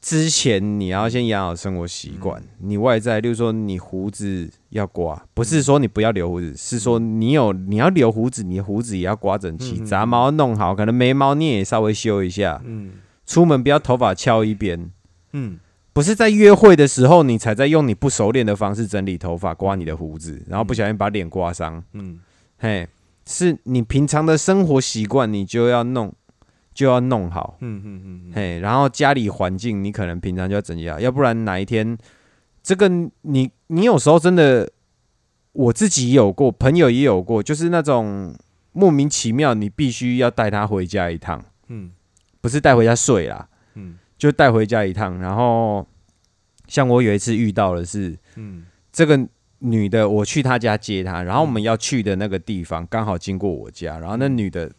[0.00, 12.92] 之前你要先养好生活习惯，你外在，例如说你胡子要刮，不是说你不要留胡子，是说你有你要留胡子，你的胡子也要刮整齐，嗯杂毛弄好，可能眉毛你也稍微修一下，嗯。
[13.26, 14.90] 出门不要头发翘一边，
[15.32, 15.58] 嗯。
[15.92, 21.82] 不是在约会的时候你才在用你不熟练的方式整理头发、刮你的胡子，然后不小心把脸刮伤。
[21.92, 22.20] 嗯。
[22.56, 22.86] 嘿，
[23.26, 26.14] 是你平常的生活习惯，你就要弄，
[26.78, 27.56] 就要弄好。
[27.58, 31.98] 嗯嗯嗯嗯，嘿，然后家里环境你可能平常就要整理好，要不然哪一天
[32.62, 32.88] 这个
[33.22, 34.70] 你你有时候真的，
[35.50, 38.32] 我自己也有过，朋友也有过，就是那种
[38.70, 41.90] 莫名其妙，你必须要带他回家一趟，嗯。
[42.40, 43.98] 不是带回家睡啦，嗯。
[44.16, 45.18] 就带回家一趟。
[45.18, 45.84] 然后
[46.68, 48.64] 像我有一次遇到的是嗯。
[48.92, 49.18] 这个
[49.58, 54.70] 女的，我去她家接她，然后我们要去的那个地方刚好经过我家，然后那女的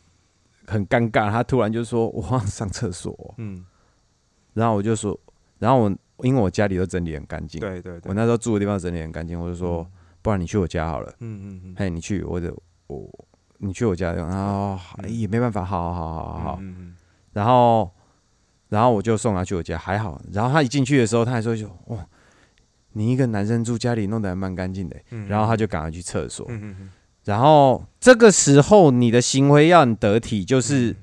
[0.69, 3.11] 很尴尬，他突然就说：“我忘上厕所。
[3.11, 3.65] 哦。”嗯，
[4.53, 5.19] 然后我就说，
[5.57, 9.85] 然后我因为我家里都整理很干净，对对对，我那时候住的地方整理很干净，我就说，
[10.21, 12.55] 不然你去我家好了，嗯嗯嗯，嘿，你去或者
[12.87, 13.09] 我
[13.57, 16.95] 你去我家，然后哎也没办法，好好好好好，嗯嗯
[17.33, 17.89] 然后
[18.69, 22.05] 然后我就送他去我家，还好，然后他一进去的时候，他还说就哇，
[22.93, 26.89] 你一个男生住家里弄得还蛮干净的，嗯，然后他就赶快去厕所，嗯嗯嗯
[27.25, 30.95] 然后这个时候你的行为要很得体，就是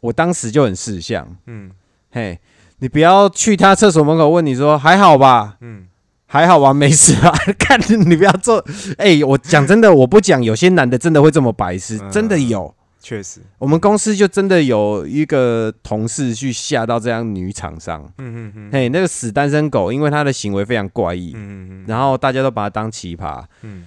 [0.00, 1.36] 我当时就很识相。
[1.46, 1.70] 嗯。
[2.10, 2.40] 嘿，
[2.78, 5.86] 你不要去他厕所门口问你说还好吧，嗯。
[6.26, 7.32] 还好吧，没事吧？
[7.58, 8.64] 看你不要做，
[8.98, 12.10] 哎、我讲真的，我不讲，有些男的真的会这么白痴，嗯。
[12.10, 12.72] 真的有。
[13.02, 18.70] 确实，我们公司就真的有一个同事去吓到这样女厂商，嗯嗯嗯。
[18.70, 23.42] 嘿，那个死单身狗，因为他的行为非常怪异，嗯嗯然后大家都把他当奇葩。
[23.62, 23.86] 嗯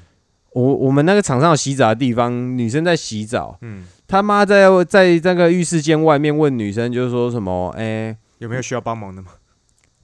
[0.53, 9.29] 我我们那个厂上有洗澡的地方，女生在洗澡，嗯，他妈在在那个浴室间外面问女生，就是说什么，哎、有没有需要帮忙的吗？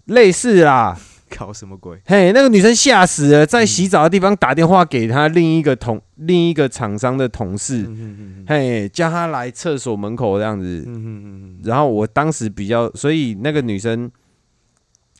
[0.06, 0.97] 类似啦，
[1.38, 2.02] 搞什么鬼？
[2.06, 10.84] 嘿，那个女生吓死了，在洗澡的地方打电话给她另一个同另一个厂商的同事，嗯嗯嗯嘿，叫她来厕所门口这样子。
[10.88, 14.10] 嗯嗯嗯然后我当时比较，所以那个女生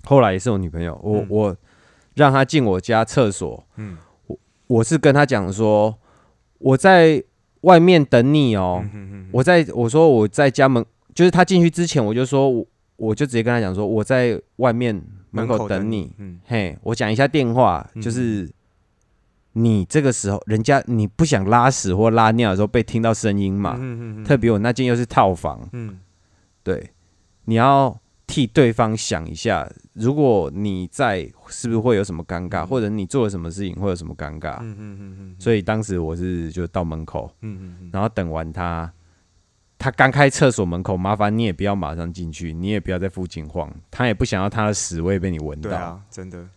[0.06, 1.56] 后来也是我女朋友，我、嗯我
[2.16, 3.96] 让她进我家厕所，嗯
[4.70, 5.98] 我是跟他讲说
[6.60, 7.24] 我在
[7.62, 12.66] 外面等你哦，嗯嗯，我在我说我在家门，就是他进去之前，我就说我
[12.98, 15.02] 我就直接跟他讲说我在外面
[15.32, 16.40] 门口等你，，嗯。
[16.46, 18.48] 嘿，我讲一下电话，嗯就是
[19.54, 26.00] 你这个时候，人家你不想拉屎或拉尿的时候被听到声音嘛，嗯嗯特别我那间又是套房，嗯。
[26.62, 26.92] 对，
[27.46, 28.00] 你要
[28.30, 34.58] 替对方想一下，如果你在，是不是会有什么尴尬，或者你做了什么事情会有什么尴尬？
[34.62, 38.94] 嗯嗯嗯嗯，所以当时我是就到门口，嗯嗯然后等完他，
[39.80, 45.72] 他刚开厕所门口，麻烦你也不要马上进去，你也不要在附近晃，他也不想要他的屎味被你闻到。
[45.72, 46.48] 对啊，真的，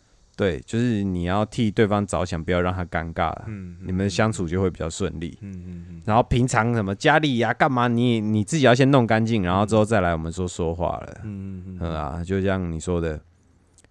[0.43, 5.39] 对，就是你要替对方着想，不要让他尴尬了，嗯，你们相处就会比较顺利。
[5.41, 11.21] 嗯嗯嗯然后平常什么家里呀、干嘛你你自己要先弄干净，然后之后再来我们说说话了。
[11.23, 13.21] 嗯嗯嗯啊，就像你说的，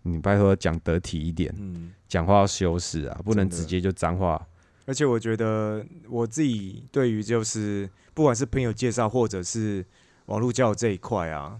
[0.02, 4.45] 你拜托讲得体一点，嗯，讲话要修饰啊，不能直接就脏话。
[4.86, 9.86] 而且我觉得我自己对于就是不管是朋友介绍或者是
[10.26, 11.58] 网络交友这一块啊，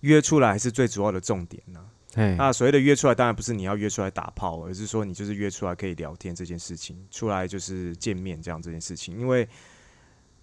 [0.00, 9.18] 约出来还是最主要的重点呢、哎，那所谓的约出来，当然不是你要约出来打炮，而是说你就是约出来可以聊天这件事情，出来就是见面这样这件事情。
[9.18, 9.48] 因为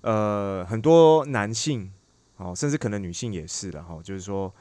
[0.02, 1.92] 呃，很多男性
[2.38, 4.52] 哦，甚至可能女性也是的哈，就是说，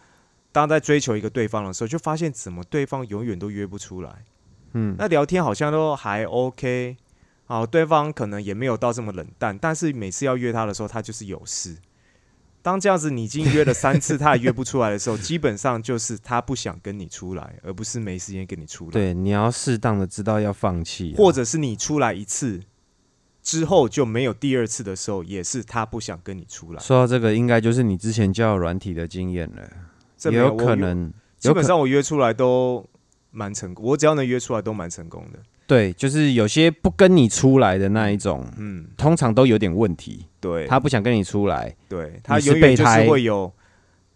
[0.52, 4.24] 当在追求一个对方的时候，就发现怎么对方永远都约不出来。
[4.72, 6.96] 嗯，那聊天好像都还 OK，
[7.46, 11.76] 好，对方可能也没有到这么冷淡，但是每次要约他的时候，他就是有事。
[12.60, 22.60] 当这样子你已经约了三次，他也约不出来的时候，基本上就是他不想跟你出来，而不是没时间跟你出来。，对，你要适当的知道要放弃啊、或者是你出来一次
[23.42, 26.80] 之后就没有第二次的时候，也是他不想跟你出来。
[26.80, 29.70] 说到这个，应该就是你之前交友软体的经验了，也有
[30.18, 32.84] 这没我可能，基本上我约出来都
[33.30, 35.38] 蛮成功，我只要能约出来都蛮成功的。
[35.68, 41.76] 对，就是有些不跟你出来的那一种，嗯，通常都有点问题，对，他不想跟你出来。
[41.90, 43.52] 对他你是永远就是备胎会有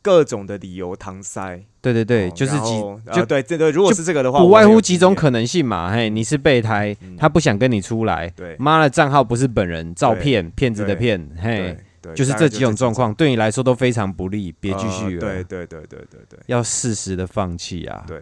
[0.00, 1.62] 各种的理由搪塞。
[1.82, 5.92] 对对对，哦就是几就呃对这个，如果是这个的话，不外乎几种可能性嘛。
[5.92, 15.28] 嘿，你是备胎，嗯他不想跟你出来，对妈的账号不是本人，照片骗子的对骗，嘿，对，对就是这几种状况，对你来说都非常不利，别继续了。
[15.28, 18.04] 呃对对对对对对要适时的放弃啊。
[18.06, 18.18] 对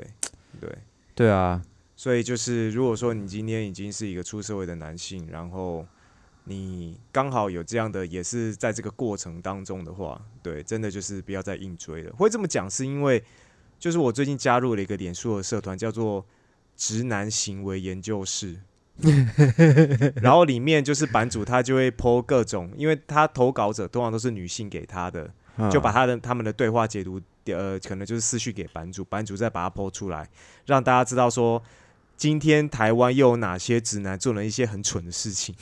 [0.61, 0.71] 对，
[1.15, 1.61] 对啊，
[2.01, 5.87] 所以就是如果说你今天已经是一个出社会的男性，然后
[6.45, 12.11] 你刚好有这样的，也是在这个过程当中的话，对，真的就是不要再硬追了。
[12.17, 13.23] 会这么讲是因为，
[13.79, 16.25] 就是我最近加入了一个脸书的社团，叫做
[16.75, 18.57] “直男行为研究室
[20.23, 30.27] ”。然后里面就是版主他就会 po 各种，因为他投稿者通常都是女性给他的，嗯就把他的他们的对话解读呃，可能就是私讯给版主，版主再把它抛出来，
[30.65, 31.63] 让大家知道说，
[32.21, 35.55] 今天台湾又有哪些直男做了一些很蠢的事情。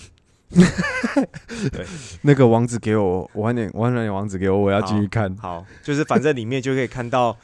[2.23, 5.37] 那个网址给我，晚点晚点网址给我，我要继续看。
[5.37, 7.39] 好，就是反正里面就可以看到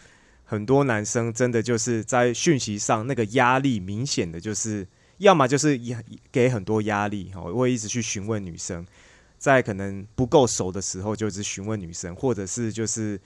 [0.44, 4.84] 很多男生真的就是在讯息上那个压力明显的就是，
[5.18, 6.02] 要么就是压
[6.32, 8.84] 给很多压力，哦，会一直去询问女生，
[9.38, 13.20] 在可能不够熟的时候就一直询问女生，或者是就是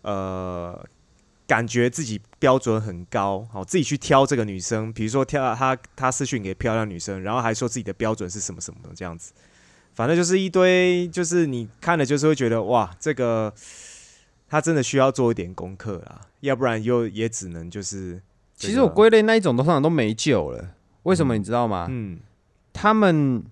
[0.00, 0.82] 呃。
[1.50, 9.32] 感觉自己标准很高，好自己去挑这个女生，比如说挑她，她私讯给漂亮女生，然后还说自己的标准是什么什么的这样子，
[9.92, 13.52] 反正就是一堆，就是你看了就是会觉得哇，这个
[14.48, 18.22] 他真的需要做一点功课啦，要不然又也只能就是
[18.56, 21.88] 这个、其实我归类那一种通常都没救了，为什么你知道吗？
[21.90, 22.20] 嗯，
[22.72, 23.42] 他们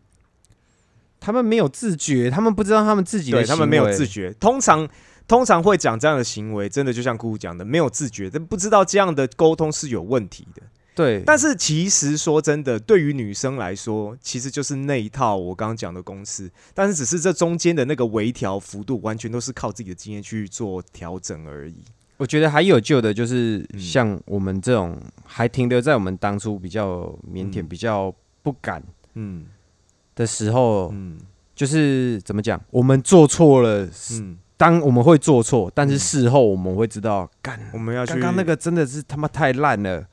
[1.19, 4.89] 他们没有自觉，他们不知道他们自己的对他们没有自觉，通常
[5.29, 10.63] 通常会讲这样的行为，真的就像姑姑讲的，没有自觉，但不知道这样的沟通是有问题的。
[10.95, 21.77] 对，但是其实说真的，对于女生来说，其实就是那一套我刚刚讲的公式，但是只是这中间的那个微调幅度，完全都是靠自己的经验去做调整而已。
[22.17, 23.79] 我觉得还有救的，就是嗯。
[23.79, 27.69] 像我们这种还停留在我们当初比较腼腆、嗯。
[27.69, 28.13] 比较
[28.43, 28.83] 不敢
[29.15, 29.47] 嗯。
[30.17, 31.17] 的时候，嗯。
[31.55, 40.07] 就是怎么讲，我们做错了，嗯，当我们会做错，但是嗯事后我们会知道，干，我们要去刚刚那个真的是他妈太烂了。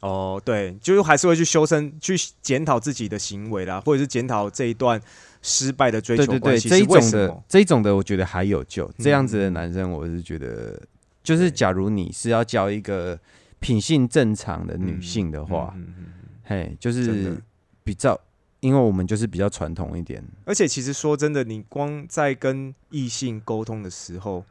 [0.00, 5.00] 哦，对，就是还是会去修身、去检讨自己的行为啦，或者是检讨这一段
[5.42, 7.42] 失败的追求关系这一种的？
[7.48, 8.90] 这一种的，我觉得还有救。
[8.98, 10.80] 这样子的嗯男生，我是觉得，
[11.22, 13.18] 就是假如你是要交一个
[13.60, 16.04] 品性正常的女性的话，嗯嗯
[16.44, 17.36] 嘿，就是
[17.84, 18.18] 比较，
[18.62, 20.24] 因为我们就是比较传统一点。
[20.44, 24.44] 而且其实说真的，你光在跟异性沟通的时候，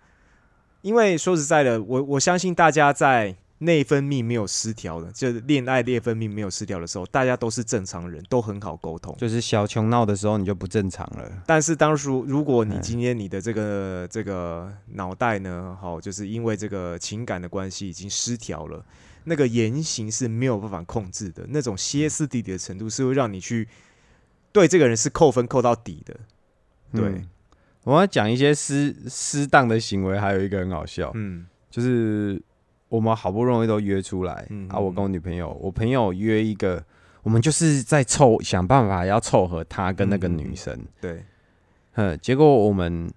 [0.82, 9.16] 因为说实在的，我我相信大家在内分泌没有失调的，就是恋爱内分泌没有失调的时候，大家都是正常人，都很好沟通。
[9.18, 11.44] 就是小穷闹的时候，你就不正常了。
[11.46, 18.84] 但是当初如果你嗯今天你的这个这个脑袋呢，好，就是因为这个情感的关系已经失调了，
[19.24, 23.68] 那个言行是没有办法控制的，那种歇斯底里的程度是会让你去
[24.52, 26.16] 对这个人是扣分扣到底的。
[26.94, 27.10] 对。
[27.10, 27.28] 嗯
[27.84, 31.48] 我要讲一些失失当的行为，还有一个很好笑，嗯。
[31.72, 32.40] 就是
[32.90, 36.84] 我们好不容易都约出来、啊，我跟我女朋友，我朋友约一个，
[37.24, 41.26] 我们就是在凑想办法要凑合他跟那个女生，对，
[41.96, 43.12] 嗯，结果我们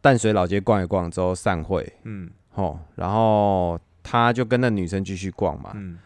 [0.00, 2.30] 淡水老街逛一逛之后散会，嗯。
[2.52, 5.98] 吼，然后他就跟那女生继续逛嘛，嗯。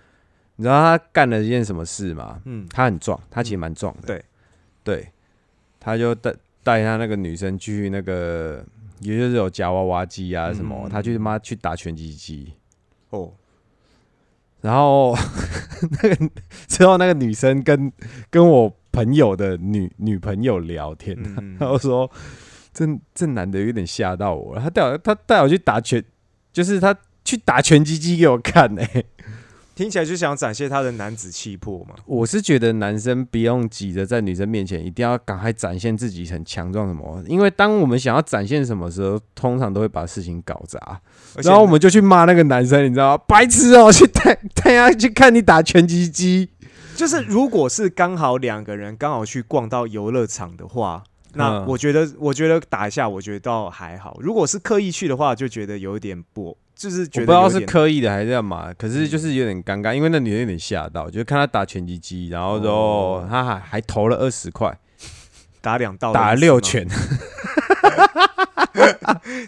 [0.56, 2.40] 你知道他干了一件什么事吗？
[2.46, 2.66] 嗯。
[2.68, 4.08] 他很壮，他其实蛮壮的。
[4.08, 4.24] 对，
[4.86, 5.08] 对，
[5.80, 6.32] 他就带
[6.62, 8.64] 带他那个女生去那个，
[9.00, 12.52] 也就是有夹娃娃机啊什么，嗯他去他妈去打拳击机，
[13.10, 13.32] 哦，
[14.62, 15.16] 然后
[16.02, 16.30] 那个
[16.68, 17.92] 之后那个女生跟
[18.30, 22.08] 跟我朋友的女女朋友聊天，嗯然后说
[22.72, 26.04] 这这男的有点吓到我了，他带我他带我去打拳，
[26.52, 29.04] 就是他去打拳击机给我看哎、
[29.76, 31.94] 听起来就想展现他的男子气魄嘛。
[32.06, 40.98] 我是觉得男生不用急着在女生面前一定要赶快展现自己很强壮什么，因为当我们想要展现什么时候，通常都会把事情搞砸，
[41.44, 43.22] 然后我们就去骂那个男生，你知道吗？
[43.28, 46.48] 白痴哦、 去带带他去看你打拳击机，
[46.94, 51.04] 就是如果是刚好两个人刚好去逛到游乐场的话，
[51.34, 54.16] 那嗯我觉得我觉得打一下，我觉得倒还好。
[54.22, 63.26] 如果是刻意去的话，就觉得有点不，就是觉得不知道是刻意的还是干嘛，可是就是有点尴尬，因为那女的有点吓到，就是看他打拳击机，然后之后哦。
[63.28, 64.78] 他还还投了二十块，
[65.62, 66.86] 打两道，打了六，拳。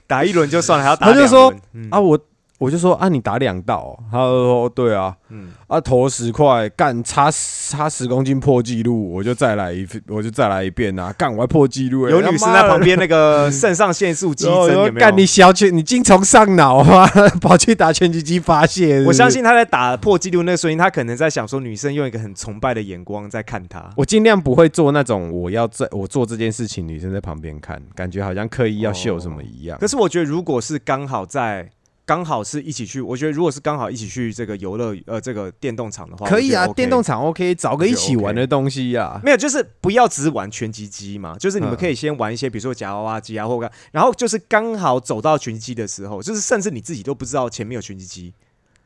[0.07, 1.89] 打一轮就算了，还要打 他就说嗯。
[1.91, 2.19] 啊，我
[2.59, 11.13] 我就说啊，你打两道哦、他就说对啊，嗯，啊，投十块，干差差十公斤破纪录，我就再来一次，我就再来一遍啊！
[11.17, 14.93] 干，我还破纪录、欸，有女生在旁，边，那个肾上腺素激增， 有没有？
[14.95, 17.07] 干你小犬，你精虫上脑啊，
[17.41, 23.89] 跑去打拳击机发泄是是我相，信他在打破纪录那个瞬间，他可能在想说，女生用一个很崇拜的眼光在看他。
[23.97, 29.79] 我尽量不会做那种我要在我做这件事情，女生在旁边看，感觉好像刻意要秀什么一样。
[29.79, 31.71] 可是我觉得，如果是刚好在
[32.09, 39.21] 刚好是一起去，我觉得如果是刚好一起去这个游乐呃这个电动场的话，可以啊，电动场 OK，找个一起玩的东西啊。
[39.23, 48.33] 没有，就是不要只是玩拳击机嘛，就是你们嗯可以先玩一些，比如说夹娃娃机啊，或干，然后就是刚好走到拳击机的时候，就是甚至你自己都不知道前面有拳击机，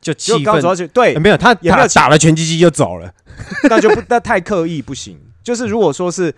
[0.01, 3.09] 就刚好走氛到去，对欸，没有他也没有气他打了拳击机就走了，
[3.69, 5.17] 那就不那太刻意不行。
[5.41, 6.35] 就是如果说是，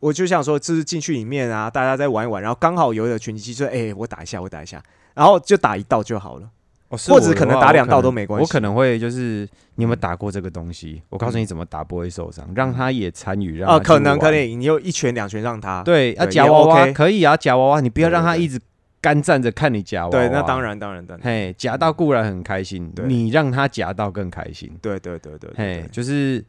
[0.00, 4.82] 我就想说，就是进去里面啊，大家再玩一玩，然后刚好有一个拳击机，说，哎、我打一下，我打一下。
[5.14, 6.42] 然后就打一道就好了。
[6.88, 11.02] 哦或者可能打两道都没关系我可能会就是你有没有打过这个东西？
[11.08, 14.32] 我告诉你怎么打不会受伤，让他也参与，让哦，他可能可。
[14.36, 15.82] 以，你有一拳两拳让他。
[15.82, 18.60] 对，啊，夹娃娃可以啊，夹娃娃，你不要让他一直
[19.00, 20.10] 干站着看你夹娃娃。
[20.10, 20.62] 对，那当。
[20.62, 21.24] 然当然当然。
[21.24, 24.70] 嘿，夹到固然很开心，对你让他夹到更开心。
[24.80, 26.44] 对对对对对嘿，就是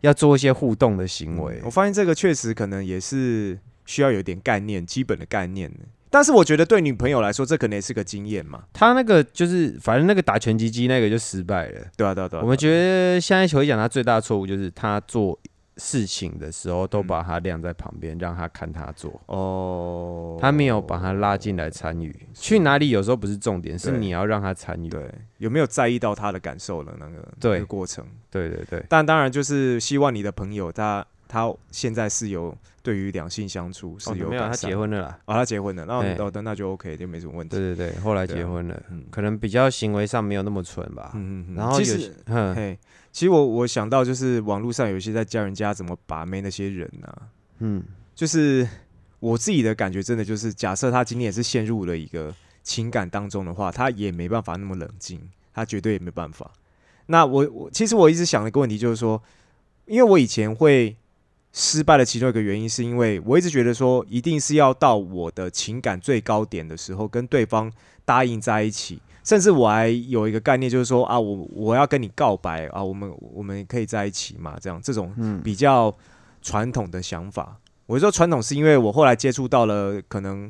[0.00, 1.62] 要做一些互动的行为嗯。
[1.66, 3.56] 我发现这个确实可能也是
[3.86, 5.78] 需要有点概念，基本的概念的。
[6.10, 8.64] 但是我觉得对女朋友来说，这可能也是个经验嘛。
[8.72, 11.80] 他那个就是，反正那个打拳击机那个就失败了。
[11.96, 12.42] 对啊对啊对啊。
[12.42, 15.38] 我们觉得现在回讲他最大的错误就是他做
[15.76, 22.14] 事情的时候都把他晾在旁边，让他看他做，哦，他没有把他拉进来参与。
[22.34, 24.88] 去哪里有时候不是重点，是你要让他参与。
[24.88, 28.04] 对有没有在意到他的感受了那个对那个过程？
[28.28, 32.52] 对对对，但当然就是希望你的朋友他他现在是有
[32.88, 35.18] 对于两性相处是哦没有，他结婚了啦。
[35.26, 37.54] 啊，他结婚了，那哎哦那那就 OK，就没什么问题。
[37.54, 41.10] 对对对，后来结婚了，嗯可能比较行为上没有那么蠢吧。
[41.12, 41.54] 嗯嗯嗯。
[41.54, 42.78] 然后有其实，嗯，嘿，
[43.12, 47.28] 其实我我想到就是网络上有一些在教人家怎么把妹那些人啊，
[47.58, 47.84] 嗯，
[48.14, 48.66] 就是
[49.20, 55.20] 我自己的感觉，真的就是假设他今天也是陷入了一个情感当中的话，他也没办法那么冷静，
[55.52, 56.50] 他绝对也没办法。
[57.04, 59.22] 那我我其实我一直想的一个问题就是说，
[59.84, 60.96] 因为我以前会
[61.60, 67.68] 失败的其中一个原因，是因为我一直觉得说，一定是要到我的情感最高点的时候，跟对方
[68.04, 69.02] 答应在一起。
[69.24, 74.56] 甚至我还有一个概念，就是说啊，我我要跟你告白啊，我们我们可以在一起嘛？
[74.60, 75.92] 这样这种嗯比较
[76.40, 77.56] 传统的想法。
[77.86, 80.48] 我说传统是因为我后来接触到了可能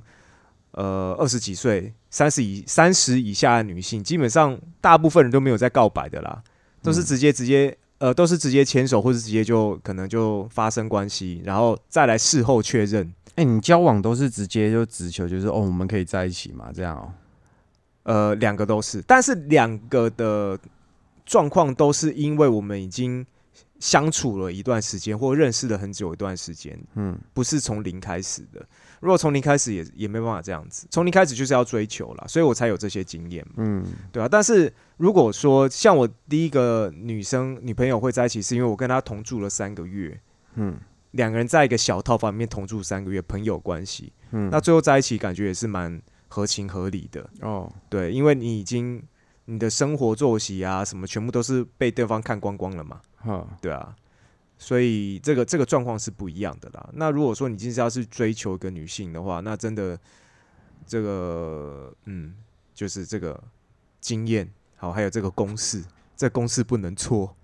[0.72, 6.42] 呃二十几岁、三十以三十以下的女性，基本上大部分人都没有在告白的啦，
[6.82, 13.12] 都是嗯直接直接呃都是直接牵手，或是直接就可能就发生关系，然后再来事后确认。
[13.36, 16.70] 哎、你交往都是直接就直球，就是哦，我们可以在一起嘛？
[16.74, 17.12] 这样哦。
[18.02, 20.58] 呃，两个都是，但是两个的
[21.24, 23.24] 状况都是因为我们已经
[23.78, 28.66] 相处了一段时间，或认识了很久一段时间，嗯，不是从零开始的。
[29.00, 34.28] 如果从零开始也也没办法这样子，从零开始就是要追求了，所以我才有这些经验嘛，嗯，对啊。
[34.28, 40.20] 但是如果说像我第一个女生女朋友会在一起，是因为我跟她同住了三个月，
[40.54, 40.76] 嗯，
[41.12, 47.28] 两个人在一个小套房里面同住三个月，朋友关系，嗯，那最后在一起感觉也是蛮合情合理的。
[47.40, 49.02] 哦，对，因为你已经
[49.46, 53.94] 你的生活作息啊什么，全部都是被对方看光光了嘛，哈，对啊，
[54.58, 56.90] 所以这个这个状况是不一样的啦。
[56.94, 59.98] 那如果说你今天要是追求一个女性的话，那真的
[60.86, 62.34] 这个嗯，
[62.74, 63.42] 就是这个
[64.00, 65.84] 经验好，还有这个公式，
[66.16, 67.34] 这公式不能错，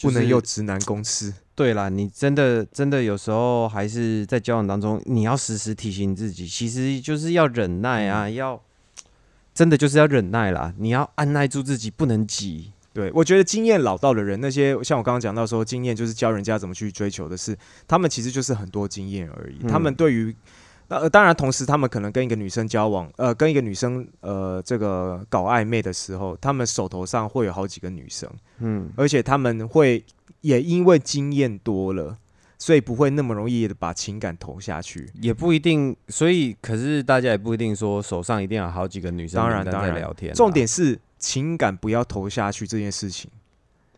[0.00, 1.32] 不能就是用直男公式。
[1.54, 8.62] 对啦，你真的真的有时候还是在交往当中，你要时时提醒自己，其实就是要忍耐啊，嗯要
[9.52, 12.72] 真的就是要忍耐啦，你要按耐住自己，不能急。
[12.94, 17.56] 对，我觉得经验老道的人，那些像我刚刚讲到说，经验就是教人家怎么去追求的事，
[17.88, 19.56] 他们其实就是很多经验而已。
[19.62, 20.34] 嗯他们对于
[20.88, 28.28] 那、呃、当然，同时他们可能跟一个女生交往，呃，跟一个女生呃这个搞暧昧的时候，他们手头上会有好几个女生，
[28.58, 30.04] 嗯，而且他们会
[30.42, 32.18] 也因为经验多了，
[32.58, 35.08] 所以不会那么容易的把情感投下去。
[35.14, 43.30] 也不一定，所以可是大家也不一定说手上一定要好几个女生当然当然在聊天啊、重点是情感不要投下去这件事情，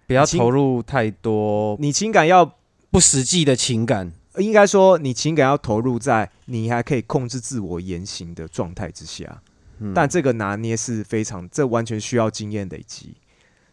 [0.06, 2.54] 不要投入太多你情感要
[2.90, 4.12] 不实际的情感。
[4.36, 9.40] 应该说，你情感要投入在你还可以控制自我言行的状态之下，
[9.78, 13.14] 嗯但这个拿捏是非常，这完全需要经验累积。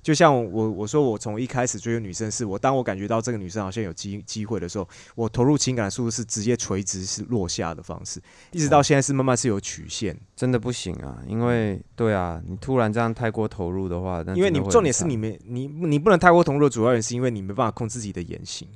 [0.01, 8.21] 就像我我说，我从一开始追的女生是我，当我感觉到这个女生好像有机机会的时候，我投入情感的速度是直接垂直是落下的方式，
[8.51, 10.19] 一直到现在是慢慢是有曲线。
[10.35, 18.67] 真的不行啊，因为对啊，你突然这样太过投入的话，那因为你重点是你没你你不能太过投入，主要原因是因为你没办法控制自己的言行，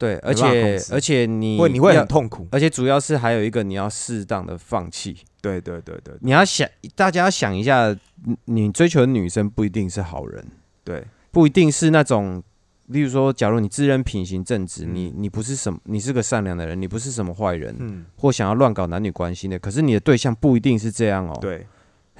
[0.00, 2.48] 对，而且而且你会你会很痛苦。
[2.50, 6.14] 而且主要是还有一个你要适当的放弃，对对对对。
[6.22, 6.66] 你要想
[6.96, 7.94] 大家要想一下，
[8.24, 10.42] 你你追求的女生不一定是好人，
[10.82, 12.42] 对，不一定是那种。
[12.86, 14.94] 例如说，假如你自认品行正直，嗯。
[14.96, 21.64] 你你不是什么，你是个善良的人，你不是什么坏人，嗯，或想要乱搞男女关系的，可是你的对象不一定是这样哦。，对，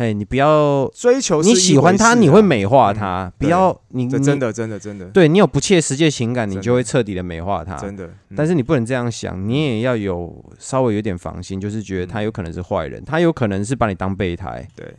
[0.01, 7.77] 嘿，你不要追求你喜欢他，你会美化嗯他，不要你真的真的真的对你有不切实际的情感，你就会彻底的美化他。
[7.77, 14.67] 真的，嗯但是你不能这样想，你也要有稍微有点防心，就是觉得他有可能是坏人，他有可能是把你当备胎。
[14.75, 14.95] 对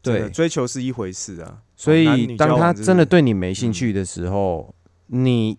[0.00, 1.58] 对，追求是一回事啊。
[1.74, 4.72] 所以当他真的对你没兴趣的时候，
[5.08, 5.58] 你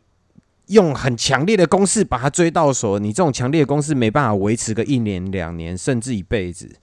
[0.67, 6.73] 用很强烈的攻势把他追到手，你这种强烈的攻势没办法维持个一年、两年，甚至一辈子。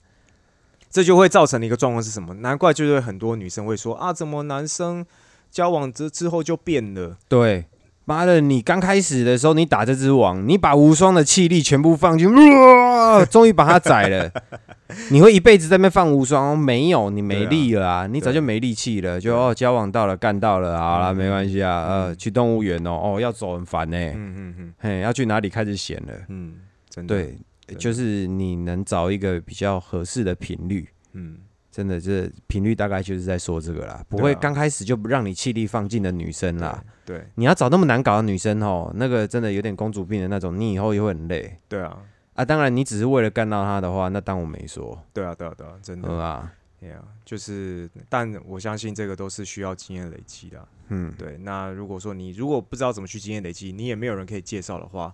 [0.93, 2.35] 这就会造成的一个状况是什么？
[2.35, 5.03] 难怪就是很多女生会说啊，怎么男生
[5.49, 7.17] 交往之之后就变了？
[7.27, 7.65] 对，
[8.05, 14.31] 妈的，你刚开始的时候，你打这只网，你把无双的气力全部放进，哇，终于把它宰了。
[15.09, 16.55] 你会一辈子在那边放无双？
[16.55, 19.19] 没有，你没力了啊，你早就没力气了。
[19.19, 21.87] 就哦，交往到了，干到了，好了，没关系啊。
[21.87, 23.97] 呃，去动物园哦，哦，要走很烦呢。
[23.97, 26.13] 嗯嗯嗯，嘿，要去哪里开始闲了？
[26.29, 26.57] 嗯，
[26.87, 27.15] 真的。
[27.15, 27.35] 对。
[27.73, 31.39] 就是你能找一个比较合适的频率，嗯，
[31.71, 36.83] 真的，这频率大概就是在说这个啦，不会刚开始就不让你气力放尽的女生啦。
[37.03, 41.57] 对，你要找那么难搞的女生哦，那个真的有点公主病的那种，你以后也会很累。
[41.67, 41.97] 对啊，
[42.33, 45.03] 啊，当然你只是为了干到她的话，那当我没说。
[45.11, 50.67] 对啊，对啊，对啊，真的啊，对啊，就是，但我相信这个都是需要经验累积的。
[50.89, 51.37] 嗯，对。
[51.39, 55.13] 那如果说你如果不知道怎么去经验累积，你也没有人可以介绍的话。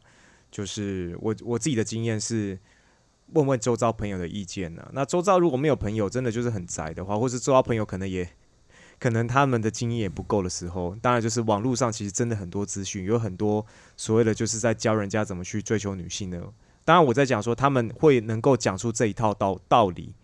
[0.52, 2.58] 就是我我自己的经验是
[3.34, 4.90] 问问周遭朋友的意见呢。
[4.94, 8.28] 那周遭如果没有朋友，真的就是很宅的话，或是周遭朋友可能也
[8.98, 13.66] 可能他们的经验也不够的时候，当然就是网络上其实真的很多资讯，有很多
[13.96, 16.42] 所谓的就是在教人家怎么去追求女性的。
[16.84, 20.16] 当然我在讲说他们会能够讲出这一套道道理，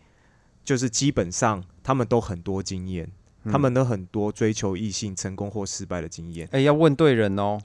[0.63, 3.11] 就是基本上他们都很多经验，
[3.45, 6.49] 他们都很多追求异性成功或失败的经验。
[6.51, 7.59] 哎，要问对人哦。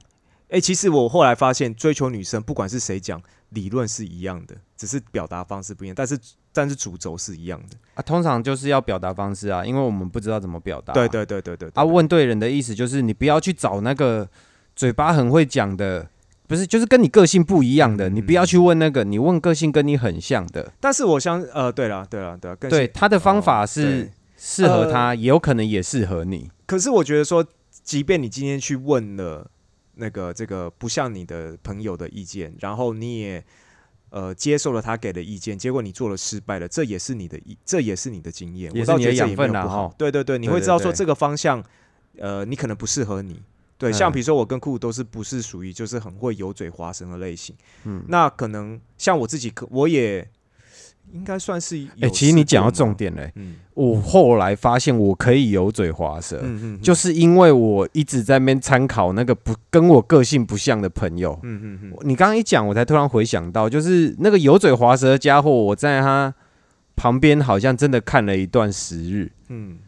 [0.51, 6.19] 哎，其实我后来发现，追求女生不管是谁讲，理论是一样的，只是表达方式不一样，但是
[6.53, 8.03] 但是主轴是一样的啊。
[8.03, 10.93] 通常就是要表达方式啊，因为我们不知道怎么表达。
[10.93, 11.71] 对对对对对。
[11.75, 14.29] 啊，问对人的意思就是你不要去找那个
[14.75, 16.09] 嘴巴很会讲的，
[16.49, 20.73] 不是，就是跟你个性不一样的，你不要去问那个，你问个性跟你很像的。
[20.81, 26.51] 但是我相呃，对了对了对了，对他的方法是适合他，也有可能也适合你。
[26.67, 27.47] 可是我觉得说，
[27.85, 29.49] 即便你今天去问了。
[30.01, 33.45] 那个这个不像你的朋友的意见，然后你也
[34.09, 39.95] 呃接受了他给的意见，结果你做了失败了，这也是你的意，这也是你的经验，也是你的养分啦哈。
[39.97, 41.63] 对对对，你会知道说这个方向，
[42.19, 43.43] 呃，你可能不适合你。
[43.79, 47.55] 对，像比如说我跟酷都是不是属于就是很会油嘴滑舌的类型，
[47.85, 50.27] 嗯，那可能像我自己，可我也。
[51.13, 53.33] 应该算是哎，其实你讲到重点嘞。
[53.37, 56.43] 嗯，我后来发现我可以油嘴滑舌，
[56.83, 61.39] 就是因为我一直在那边参考那个不跟我个性不像的朋友。
[61.43, 61.97] 嗯嗯嗯。
[62.03, 66.35] 你刚刚一讲，我才突然回想到，就是那个油嘴滑舌的家伙，我在他
[66.97, 69.33] 旁边好像真的看了一段时日。
[69.49, 69.79] 嗯。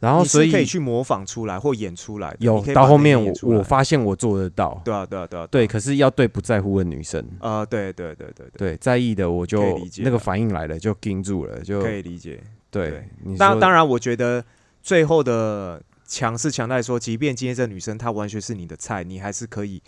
[0.00, 2.36] 然后，所以可以去模仿出来或演出来。
[2.38, 4.80] 有到后面，我我发现我做得到。
[4.84, 5.66] 对啊，对啊，对啊，对。
[5.66, 12.42] 可是要对不在乎的女生啊，对对对对对，在意的我就那个反应来了就盯住了，就可以理解。
[12.70, 13.08] 对，
[13.38, 14.44] 当当然，我觉得
[14.82, 19.80] 最后的强是强在说，即便今天这女生她完全是你的菜，你还是可以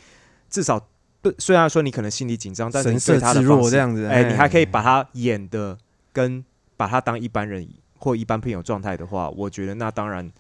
[0.48, 0.80] 至少
[1.20, 1.34] 对。
[1.38, 5.76] 虽然说你可能心里紧张，但神色自若这样子，哎，你还可以把她演的
[6.12, 6.42] 跟
[6.76, 7.68] 把她当一般人。
[7.98, 10.31] 或一般朋友状态的话，我觉得那当然，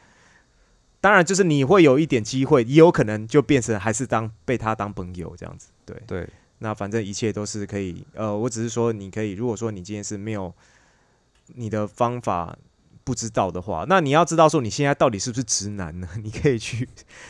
[1.00, 5.68] 当然就是你会有一点机会，也有可能就变成还是当被他当朋友这样子。
[5.84, 6.28] 对对，
[6.58, 8.04] 那反正一切都是可以。
[8.14, 10.52] 呃，我只是说你可以，如果说你今天是没有
[11.54, 12.56] 你的方法
[13.04, 16.08] 不知道的话，那你要知道说你现在到底是不是直男呢？
[16.22, 16.88] 你可以去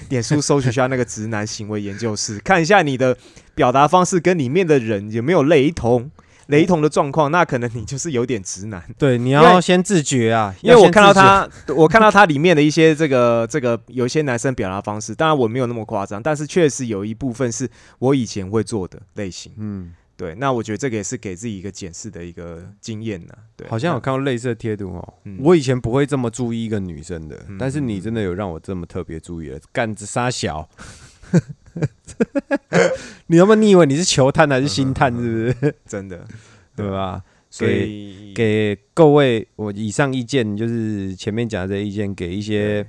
[0.09, 3.17] 点书搜取一下那个直男行为研究室，看一下你的
[3.55, 6.11] 表达方式跟里面的人有没有雷同。
[6.47, 8.83] 雷同的状况，那可能你就是有点直男。
[8.99, 17.69] 对， 你要先自觉啊，因为我看到他，我看到他里面的一些这个这个有一些男生表达方式，当然我没有那么夸张，但是确实有一部分是
[17.99, 19.53] 我以前会做的类型。
[19.57, 23.35] 嗯，对，那我觉得这个也是给自己一个检视的一个经验呢。
[23.57, 25.15] 对，好像有看到类似的贴图哦。
[25.41, 30.69] 我以前不会这么注意一个女生的，但是你真的有让我这么特别注意了，干子沙小。
[33.29, 35.13] 你要不你以为你是球探还是星探？
[35.13, 36.25] 是不是 真的？
[36.77, 37.23] 对吧？
[37.49, 42.87] 所以给各位，我以上意见就是前面讲的这些意见，给一些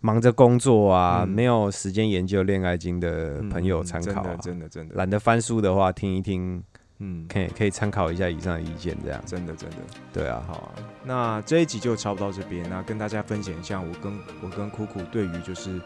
[0.00, 4.22] 忙着工作啊、没有时间研究恋爱经的朋友参考。
[4.36, 6.62] 真的，真的，懒得翻书的话，听一听，
[6.98, 9.22] 嗯，可以可以参考一下以上的意见，这样。
[9.24, 9.76] 真的，真的，
[10.12, 10.42] 对啊。
[10.46, 14.12] 好啊，那这一集就差不多到这边，那跟大家分享一下我跟
[14.42, 15.80] 我跟苦苦对于就是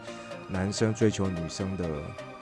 [0.47, 1.89] 男生追求女生的。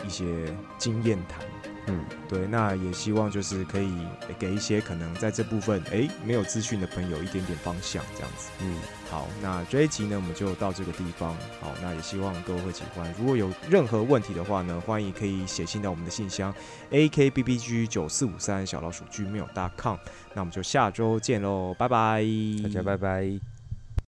[0.05, 1.45] 一些经验谈，
[1.87, 3.89] 嗯，对，那也希望就是可以
[4.37, 8.75] 给一些可能在这部分哎没有资讯的朋友一点点方向，这样子，嗯，
[9.09, 13.15] 好，那这一集呢我们就到这个地方，好，那也希望各位会喜欢。
[13.17, 16.53] 如果有任何问题的话呢，欢迎可以写信到我们的信箱
[16.89, 19.95] a k b b g 九四五三小老鼠 gmail.com，
[20.33, 22.25] 那我们就下周见喽，拜拜，
[22.61, 23.52] 大家拜拜。